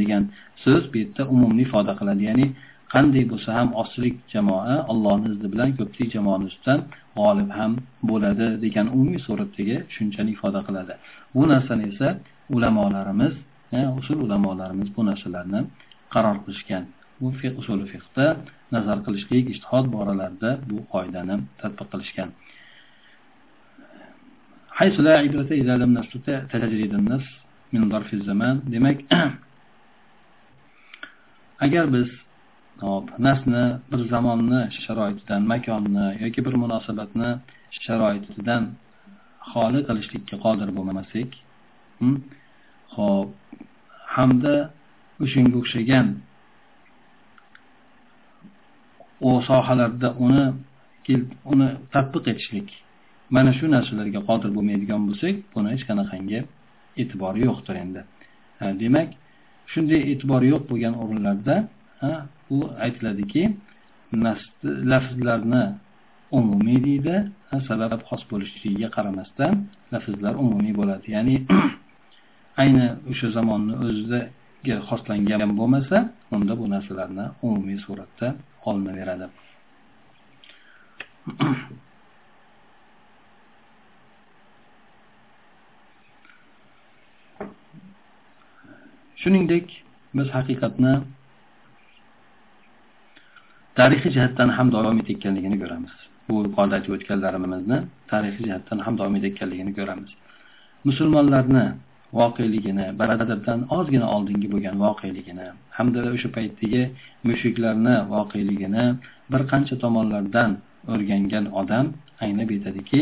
degan 0.00 0.22
so'z 0.64 0.82
bu 0.92 0.96
yerda 1.02 1.22
umumni 1.34 1.62
ifoda 1.66 1.92
qiladi. 2.00 2.22
Ya'ni 2.30 2.46
qanday 2.94 3.24
bo'lsa 3.32 3.50
ham 3.58 3.68
ozchilik 3.80 4.16
jamoa 4.34 4.76
allohni 4.92 5.28
izni 5.34 5.48
bilan 5.54 5.70
ko'pchilik 5.78 6.10
jamoani 6.16 6.44
ustidan 6.50 6.80
g'olib 7.18 7.50
ham 7.58 7.72
bo'ladi 8.10 8.46
degan 8.64 8.86
umumiy 8.94 9.20
suratdagi 9.26 9.76
tushunchani 9.88 10.30
ifoda 10.36 10.60
qiladi. 10.66 10.94
Bu 11.34 11.42
narsani 11.52 11.84
esa 11.92 12.08
ulamolarimiz 12.56 13.34
usul 13.98 14.18
ulamolarimiz 14.26 14.88
bu 14.96 15.06
narsalarni 15.06 15.60
qaror 16.14 16.36
qilishgan. 16.44 16.84
Bu 17.20 17.28
fiq 17.40 17.54
usuli 17.60 17.86
fiqda 17.92 18.26
nazar 18.74 18.98
qilishlik 19.06 19.44
ishtihod 19.52 19.86
boralarida 19.94 20.50
bu 20.70 20.76
qoidani 20.92 21.36
tatbiq 21.60 21.88
qilishgan. 21.92 22.30
Demak 28.74 28.98
agar 31.64 31.84
biz 31.94 32.08
hop 32.80 33.06
nasni 33.18 33.64
bir 33.90 34.00
zamonni 34.14 34.60
sharoitidan 34.86 35.42
makonni 35.52 36.06
yoki 36.24 36.40
bir 36.46 36.54
munosabatni 36.62 37.30
sharoitidan 37.86 38.62
xoli 39.52 39.80
qilishlikka 39.88 40.36
qodir 40.44 40.68
bo'lmasak 40.78 41.28
hmm, 41.98 42.16
Xo'p, 42.94 43.28
hamda 44.14 44.54
o'shanga 45.22 45.56
o'xshagan 45.62 46.06
u 49.28 49.30
sohalarda 49.48 50.08
uni 50.26 50.44
uni 51.52 51.68
tatbiq 51.94 52.24
etishlik. 52.32 52.68
Mana 53.34 53.52
shu 53.58 53.66
narsalarga 53.74 54.20
qodir 54.28 54.50
bo'lmaydigan 54.56 55.00
bo'lsak 55.08 55.34
buni 55.54 55.68
hech 55.74 55.84
qanaqangi 55.90 56.40
e'tibori 57.00 57.40
yo'qdir 57.48 57.76
endi. 57.84 58.00
Demak 58.82 59.08
shunday 59.72 60.00
e'tibor 60.12 60.42
yo'q 60.52 60.62
bo'lgan 60.70 60.94
o'rinlarda 61.02 61.56
u 62.54 62.56
aytiladiki 62.84 63.42
lafzlarni 64.92 65.64
umumiy 66.38 66.78
deydi 66.88 67.16
sabab 67.68 68.00
xos 68.08 68.22
bo'lishligiga 68.30 68.88
qaramasdan 68.96 69.52
lafzlar 69.92 70.34
umumiy 70.44 70.74
bo'ladi. 70.80 71.06
Ya'ni 71.16 71.36
ayni 72.62 72.86
o'sha 73.10 73.28
zamonni 73.36 73.74
o'ziga 73.86 74.76
xoslangan 74.88 75.50
bo'lmasa 75.60 75.96
unda 76.36 76.52
bu 76.60 76.64
narsalarni 76.74 77.24
umumiy 77.46 77.78
suratda 77.86 78.28
olinaveradi. 78.68 79.26
Shuningdek 89.22 89.66
biz 90.16 90.28
haqiqatni 90.36 90.92
tarixiy 93.78 94.12
jihatdan 94.16 94.48
ham 94.56 94.68
davom 94.74 94.96
etayotganligini 95.02 95.56
ko'ramiz. 95.62 95.94
Bu 96.28 96.34
yuqorida 96.44 96.74
aytib 96.78 96.92
o'tganlarimizni 96.96 97.78
tarixiy 98.12 98.44
jihatdan 98.48 98.78
ham 98.86 98.94
davom 98.98 99.14
etayotganligini 99.18 99.72
ko'ramiz. 99.78 100.10
Musulmonlarni 100.88 101.64
voqeligini 102.12 102.86
badrdan 103.00 103.60
ozgina 103.76 104.06
oldingi 104.16 104.48
bo'lgan 104.54 104.76
voqeligini 104.84 105.48
hamda 105.78 106.00
o'sha 106.16 106.28
paytdagi 106.36 106.82
mushriklarni 107.28 107.96
voqeligini 108.14 108.84
bir 109.32 109.42
qancha 109.52 109.74
tomonlardan 109.84 110.50
o'rgangan 110.92 111.44
odam 111.60 111.86
anglab 112.24 112.50
yetadiki 112.56 113.00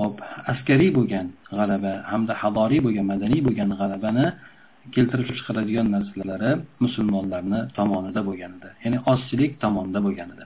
hop 0.00 0.14
askariy 0.52 0.90
bo'lgan 0.98 1.26
g'alaba 1.58 1.92
hamda 2.10 2.32
hadoriy 2.42 2.80
bo'lgan 2.86 3.06
madaniy 3.12 3.40
bo'lgan 3.46 3.70
g'alabani 3.80 4.26
keltirib 4.94 5.26
chiqaradigan 5.38 5.86
narsalari 5.96 6.52
musulmonlarni 6.84 7.60
tomonida 7.78 8.20
bo'lgan 8.28 8.52
edi 8.58 8.70
ya'ni 8.84 8.98
ozchilik 9.12 9.52
tomonida 9.64 10.00
bo'lgan 10.06 10.28
edi 10.34 10.44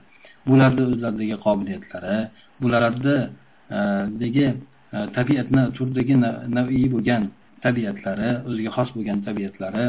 bularni 0.49 0.81
o'zlaridagi 0.89 1.37
qobiliyatlari 1.45 2.17
bularnidagi 2.61 4.47
e, 4.47 4.55
e, 4.95 4.97
tabiatni 5.17 5.63
turdagi 5.77 6.15
naviy 6.57 6.87
bo'lgan 6.95 7.23
tabiatlari 7.65 8.29
o'ziga 8.49 8.71
xos 8.77 8.89
bo'lgan 8.95 9.19
tabiatlari 9.27 9.85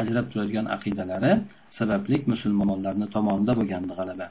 ajrab 0.00 0.26
turadigan 0.32 0.66
aqidalari 0.76 1.32
sababli 1.78 2.16
musulmonlarni 2.32 3.06
tomonida 3.14 3.52
bo'lgandi 3.60 3.92
g'alaba. 3.98 4.26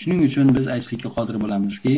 Shuning 0.00 0.20
uchun 0.28 0.46
biz 0.56 0.66
aytishlikka 0.74 1.10
qodir 1.16 1.36
bo'lamizki 1.44 1.94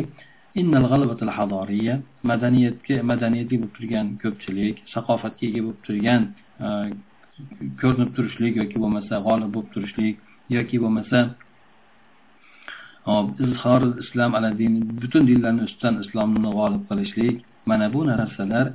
madaniyatga 2.30 2.96
madaniyatli 3.10 3.56
bo'lib 3.62 3.72
turgan 3.76 4.06
ko'pchilik 4.22 4.76
saqofatga 4.94 5.44
ega 5.50 5.60
bo'lib 5.66 5.80
turgan 5.86 6.22
e, 6.64 6.68
ko'rinib 7.80 8.10
turishlik 8.16 8.54
yoki 8.60 8.76
bo'lmasa 8.82 9.14
g'olib 9.26 9.50
bo'lib 9.54 9.70
turishlik 9.74 10.16
yoki 10.56 10.76
bo'lmasa 10.84 11.18
izhor 13.46 13.82
islom 14.02 14.32
ala 14.38 14.50
din 14.60 14.74
butun 15.02 15.22
dinlarni 15.30 15.62
ustidan 15.68 15.94
islomni 16.04 16.50
g'olib 16.58 16.82
qilishlik 16.90 17.36
mana 17.70 17.86
bu 17.94 18.00
narsalar 18.10 18.66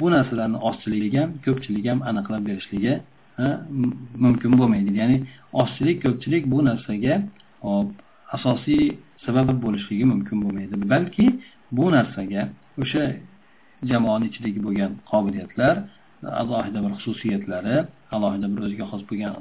bu 0.00 0.06
narsalarni 0.14 0.58
ozchiligi 0.68 1.18
ham 1.22 1.30
ko'pchilik 1.46 1.84
ham 1.90 1.98
aniqlab 2.10 2.42
berishligi 2.48 2.94
mumkin 4.24 4.52
bo'lmaydi. 4.60 4.90
Ya'ni 5.00 5.16
ozchilik 5.62 5.98
ko'pchilik 6.04 6.44
bu 6.52 6.58
narsaga 6.68 7.14
asosiy 8.36 8.82
sabab 9.26 9.48
bo'lishligi 9.64 10.04
mumkin 10.12 10.36
bo'lmaydi. 10.44 10.74
Balki 10.92 11.26
bu 11.76 11.84
narsaga 11.96 12.42
o'sha 12.82 13.04
jamoani 13.90 14.26
ichidagi 14.30 14.60
bo'lgan 14.66 14.92
qobiliyatlar 15.10 15.74
alohida 16.42 16.78
bir 16.84 16.92
xususiyatlari 16.98 17.76
alohida 18.16 18.46
bir 18.54 18.60
o'ziga 18.66 18.86
xos 18.90 19.02
bo'lgan 19.08 19.32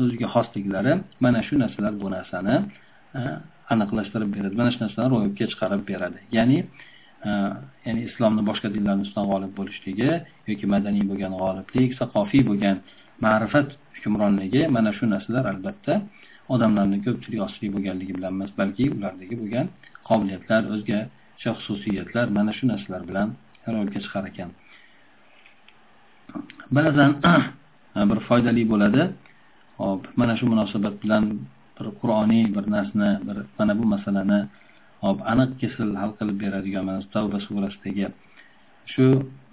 o'ziga 0.00 0.28
xosliklari 0.34 0.92
mana 1.24 1.40
shu 1.46 1.54
narsalar 1.62 1.94
bu 2.02 2.08
narsani 2.16 2.56
aniqlashtirib 3.72 4.30
beradi. 4.36 4.54
Mana 4.60 4.70
shu 4.74 4.80
narsani 4.84 5.06
ro'yobga 5.14 5.46
chiqarib 5.52 5.82
beradi. 5.90 6.18
Ya'ni 6.36 6.58
Э, 7.26 7.30
ya'ni 7.86 8.04
islomni 8.08 8.42
boshqa 8.48 8.68
dinlarni 8.74 9.02
ustidan 9.06 9.26
g'olib 9.30 9.52
bo'lishligi 9.58 10.10
yoki 10.50 10.66
madaniy 10.74 11.04
bo'lgan 11.10 11.32
g'oliblik 11.40 11.96
saqofiy 12.00 12.42
bo'lgan 12.48 12.76
ma'rifat 13.24 13.72
hukmronligi 13.96 14.62
mana 14.76 14.90
shu 14.98 15.04
narsalar 15.14 15.44
albatta 15.52 15.94
odamlarni 16.54 16.98
ko'pchilik 17.06 17.40
ostida 17.46 17.72
bo'lganligi 17.76 18.12
bilan 18.18 18.32
emas 18.38 18.52
balki 18.60 18.84
ulardagi 18.96 19.34
bo'lgan 19.40 19.66
qobiliyatlar 20.08 20.62
o'zgacha 20.74 21.50
xususiyatlar 21.58 22.26
mana 22.38 22.52
shu 22.58 22.64
narsalar 22.72 23.02
bilan 23.10 23.28
ro'yobga 23.72 24.00
chiqar 24.04 24.24
ekan. 24.30 24.50
Ba'zan 26.76 27.10
bir 28.10 28.18
foydali 28.28 28.62
bo'ladi. 28.72 29.02
Hop 29.82 30.02
mana 30.20 30.34
shu 30.38 30.44
munosabat 30.52 30.94
bilan 31.02 31.24
bir 31.76 31.86
qur'oniy 32.00 32.44
bir 32.56 32.64
narsani 32.76 33.10
bir 33.26 33.36
mana 33.58 33.72
bu 33.78 33.84
masalani 33.94 34.40
aniq 35.02 35.50
kesil 35.60 35.88
hal 36.00 36.10
qilib 36.18 36.36
beradigan 36.44 36.84
mana 36.88 37.00
tavba 37.14 37.38
surasidagi 37.46 38.06
shu 38.92 39.06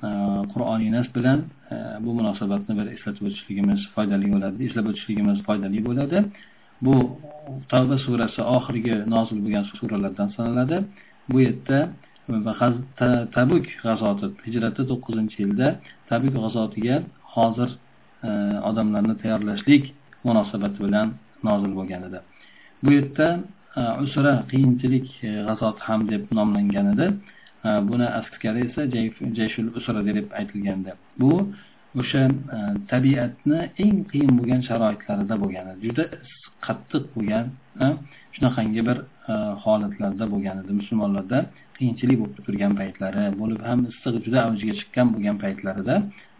e, 0.08 0.10
qur'oniy 0.54 0.90
nas 0.98 1.08
bilan 1.16 1.40
e, 1.74 1.76
bu 2.06 2.12
munosabatni 2.20 2.74
bir 2.80 2.88
eslatib 2.96 3.24
o'tishligimiz 3.30 3.82
foydali 3.96 4.28
bo'ladi 4.34 4.58
eslab 4.68 4.86
o'tishligimiz 4.92 5.38
foydali 5.48 5.80
bo'ladi. 5.88 6.20
Bu 6.86 6.96
tavba 7.72 7.98
surasi 8.06 8.42
oxirgi 8.58 8.96
nozil 9.14 9.38
bo'lgan 9.44 9.66
suralardan 9.80 10.30
sanaladi. 10.38 10.78
Bu 11.32 11.38
yerda 11.46 11.80
tabuk 13.38 13.66
g'azoti 13.86 14.26
hijratda 14.46 14.84
to'qqizinchi 14.92 15.38
yilda 15.44 15.68
tabuk 16.10 16.34
g'azotiga 16.44 16.96
hozir 17.36 17.70
e, 18.28 18.30
odamlarni 18.70 19.16
tayyorlashlik 19.22 19.84
munosabati 20.28 20.80
bilan 20.86 21.08
nozil 21.48 21.72
bo'lgan 21.80 22.02
edi. 22.08 22.20
Bu 22.84 22.90
yerda 22.98 23.28
usra 23.76 24.34
qiyinchilik 24.52 25.08
e, 25.24 25.32
g'azoti 25.48 25.82
ham 25.88 26.08
deb 26.10 26.24
nomlangan 26.38 26.88
edi. 26.94 27.08
Buni 27.90 28.08
askari 28.20 28.60
esa 28.68 28.82
jayshul 29.38 29.68
usra 29.78 30.06
deb 30.06 30.28
aytilgandi. 30.40 30.92
Bu 31.20 31.32
o'sha 32.02 32.22
e, 32.56 32.60
tabiatni 32.92 33.60
eng 33.84 33.98
qiyin 34.12 34.32
bo'lgan 34.40 34.62
sharoitlarida 34.70 35.36
bo'lgan 35.44 35.66
edi. 35.74 35.80
Juda 35.88 36.06
qattiq 36.68 37.04
bo'lgan 37.16 37.46
e, 37.84 37.86
shunaqangi 38.36 38.82
bir 38.90 38.98
holatlarda 39.64 40.26
bo'lgan 40.34 40.64
edi. 40.64 40.72
Musulmonlarda 40.80 41.40
qiyinchilik 41.78 42.18
bo'lib 42.22 42.42
turgan 42.48 42.74
paytlari 42.82 43.24
bo'lib 43.42 43.62
ham 43.70 43.80
issiq 43.92 44.16
juda 44.26 44.40
avjiga 44.48 44.74
chiqqan 44.80 45.08
bo'lgan 45.14 45.38
paytlarida 45.44 45.96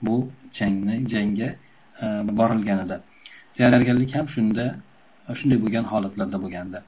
bu 0.06 0.16
jangni 0.60 0.96
jangga 1.14 1.50
borilgan 2.40 2.80
edi. 2.86 2.98
Tayyorgarlik 3.58 4.12
ham 4.18 4.28
shunda 4.36 4.66
shunday 5.40 5.58
bo'lgan 5.64 5.86
holatlarda 5.92 6.38
bo'lgandi. 6.46 6.80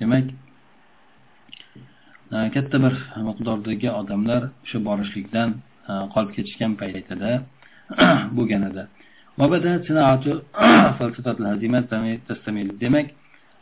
Demak 0.00 0.26
katta 2.54 2.76
bir 2.84 2.94
miqdordagi 3.28 3.88
odamlar 4.00 4.42
o'sha 4.64 4.78
borishlikdan 4.88 5.48
qolib 6.14 6.32
ketishgan 6.36 6.72
paytida 6.82 7.30
bo'lgan 8.36 8.62
edi 8.70 8.82
demak 12.84 13.06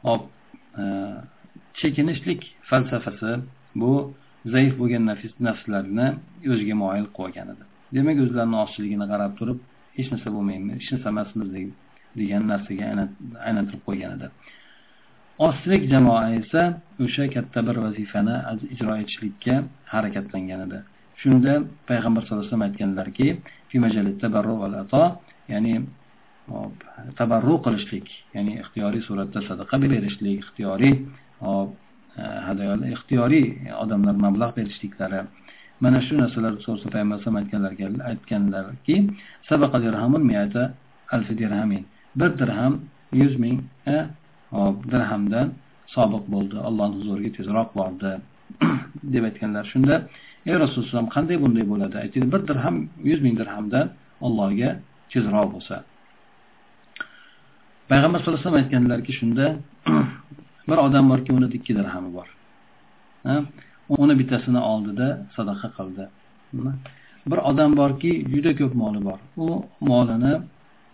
hop 0.08 0.22
chekinishlik 1.80 2.40
falsafasi 2.70 3.32
bu 3.80 3.92
zaif 4.54 4.72
bo'lgan 4.80 5.02
nafslarni 5.48 6.06
o'ziga 6.52 6.74
moyil 6.82 7.06
qilib 7.16 7.24
olgan 7.24 7.48
edi 7.54 7.64
demak 7.96 8.16
o'zlarini 8.24 8.56
ozchiligini 8.64 9.06
qarab 9.12 9.32
turib 9.40 9.58
hech 9.96 10.08
narsa 10.12 10.28
bo'lmaymiz 10.36 10.74
hech 10.80 10.90
narsa 10.94 11.08
emasmiz 11.14 11.48
degan 12.20 12.42
narsaga 12.52 12.84
aylantirib 13.46 13.82
qo'ygan 13.88 14.12
edi 14.16 14.28
ozchilik 15.46 15.82
jamoa 15.92 16.22
esa 16.40 16.62
o'sha 17.04 17.24
katta 17.34 17.60
bir 17.68 17.76
vazifani 17.86 18.36
ijro 18.74 18.92
etishlikka 19.02 19.54
harakatlangan 19.92 20.60
edi 20.66 20.78
shunda 21.22 21.52
payg'ambar 21.90 22.22
sallallohu 22.22 22.44
alayhi 22.44 22.52
vasallam 22.52 22.68
aytganlarki 22.68 23.28
ya'ni 25.52 25.74
tabarru 27.18 27.56
qilishlik 27.66 28.06
ya'ni 28.34 28.52
ixtiyoriy 28.62 29.02
suratda 29.08 29.40
sadaqa 29.48 29.76
berishlik 29.82 30.36
ixtiyoriy 30.42 30.94
hop 31.40 31.70
e, 32.20 32.22
hadyolar 32.48 32.88
ixtiyoriy 32.96 33.46
odamlar 33.82 34.16
mablag' 34.26 34.54
berishliklari. 34.58 35.20
Mana 35.84 36.00
shu 36.06 36.14
narsalar 36.22 36.52
to'g'risida 36.64 36.90
payg'ambar 36.94 37.16
alayhisalom 37.16 37.40
aytganlarga 37.42 37.86
aytganlarki 38.10 38.96
bir 42.20 42.30
dirham 42.40 42.74
yuz 43.12 43.34
ming 43.44 43.60
e, 43.86 43.96
hop 44.50 44.76
dirhamdan 44.92 45.46
sobiq 45.94 46.24
bo'ldi. 46.34 46.56
Allohni 46.68 46.94
huzuriga 47.00 47.30
tezroq 47.38 47.68
bordi. 47.78 48.12
Deb 49.14 49.24
aytganlar 49.28 49.64
shunda 49.72 49.94
ey 50.48 50.56
rasululloh 50.64 51.08
qanday 51.16 51.36
bunday 51.44 51.64
bo'ladi? 51.72 51.96
Aytdi 52.04 52.26
bir 52.32 52.40
dirham 52.48 52.76
yuz 53.10 53.20
ming 53.26 53.34
dirhamdan 53.40 53.86
allohga 54.26 54.70
tezroq 55.12 55.48
bo'lsa. 55.54 55.76
Payg'ambar 57.90 58.18
sallallohu 58.20 58.40
alayhi 58.40 58.48
vasallam 58.48 58.62
aytganlarki 58.64 59.12
shunda 59.20 59.46
bir 60.70 60.78
odam 60.86 61.04
borki 61.12 61.30
uni 61.38 61.48
ikki 61.58 61.72
dirhami 61.78 62.10
bor. 62.18 62.28
Uni 64.02 64.14
bittasini 64.20 64.60
oldida 64.72 65.08
sadaqa 65.36 65.68
qildi. 65.76 66.04
Bir 67.30 67.38
odam 67.50 67.70
borki 67.80 68.10
juda 68.32 68.52
ko'p 68.60 68.72
moli 68.82 69.00
bor. 69.08 69.18
U 69.44 69.46
molini 69.90 70.34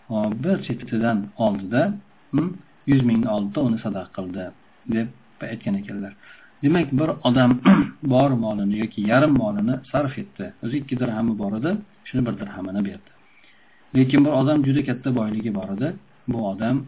bir 0.09 0.63
chetidan 0.63 1.25
oldida 1.37 1.93
hmm, 2.31 2.53
yuz 2.87 3.01
mingni 3.01 3.29
oldida 3.29 3.61
uni 3.61 3.79
sadaqa 3.79 4.09
qildi 4.17 4.51
deb 4.95 5.07
aytgan 5.41 5.75
ekanlar. 5.75 6.13
Demak 6.63 6.91
bir 6.91 7.09
odam 7.27 7.61
bor 8.03 8.29
molini 8.29 8.79
yoki 8.79 9.01
yarim 9.01 9.33
molini 9.37 9.75
sarf 9.91 10.17
etdi. 10.17 10.53
O'zi 10.63 10.77
ikki 10.77 10.99
dirhami 10.99 11.37
bor 11.37 11.53
edi 11.59 11.77
shuni 12.05 12.25
bir 12.27 12.37
dirhamini 12.39 12.85
berdi. 12.85 13.09
Lekin 13.95 14.25
bir 14.25 14.29
odam 14.29 14.65
juda 14.65 14.85
katta 14.85 15.15
boyligi 15.15 15.55
bor 15.55 15.69
edi. 15.77 15.93
Bu 16.27 16.47
odam 16.47 16.85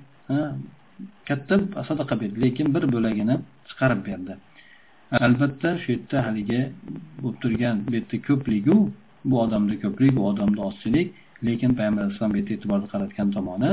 katta 1.28 1.84
sadaqa 1.88 2.22
berdi 2.22 2.42
lekin 2.42 2.76
bir 2.76 2.84
bo'lagini 2.96 3.36
chiqarib 3.70 4.06
berdi. 4.06 4.34
Albatta 5.12 5.78
shu 5.82 5.92
yerda 5.92 6.26
haligi 6.28 6.62
bo'lib 7.22 7.38
turgan 7.44 7.76
bu 7.88 7.92
yerda 7.98 8.18
ko'pligu 8.28 8.78
bu 9.26 9.36
odamda 9.42 9.76
ko'plik 9.84 10.12
bu 10.18 10.28
odamda 10.30 10.62
ozchilik 10.70 11.08
lekin 11.48 11.72
payg'ambar 11.78 12.02
alayhissalom 12.04 12.32
bu 12.34 12.38
yerda 12.38 12.54
e'tiborni 12.58 12.88
qaratgan 12.94 13.28
tomoni 13.36 13.72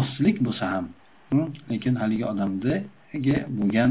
ozchilik 0.00 0.36
bo'lsa 0.46 0.64
ham 0.74 0.86
lekin 1.70 1.94
haligi 2.02 2.24
odamdagi 2.32 3.36
bo'lgan 3.58 3.90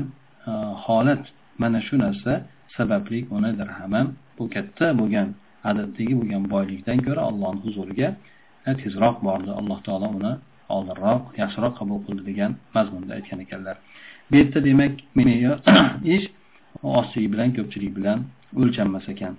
e, 0.49 0.51
holat 0.85 1.23
mana 1.61 1.79
shu 1.87 1.95
narsa 2.05 2.31
sababli 2.77 3.19
uni 3.35 3.51
dirhami 3.59 4.01
bu 4.37 4.43
katta 4.55 4.87
bo'lgan 4.99 5.27
adaddagi 5.69 6.13
bo'lgan 6.19 6.43
boylikdan 6.53 6.97
ko'ra 7.07 7.21
allohni 7.29 7.61
huzuriga 7.65 8.07
e, 8.67 8.71
tezroq 8.81 9.17
bordi. 9.27 9.51
Alloh 9.59 9.79
taolo 9.87 10.07
uni 10.17 10.33
oldinroq 10.75 11.21
yaxshiroq 11.41 11.73
qabul 11.79 11.99
qildi 12.07 12.23
degan 12.29 12.51
mazmunda 12.75 13.11
aytgan 13.17 13.39
ekanlar. 13.45 13.75
Bu 14.29 14.33
yerda 14.39 14.59
demak 14.69 14.93
ish 16.15 16.25
ozchilik 16.97 17.29
bilan 17.33 17.49
ko'pchilik 17.57 17.91
bilan 17.97 18.19
o'lchanmas 18.61 19.05
ekan. 19.13 19.33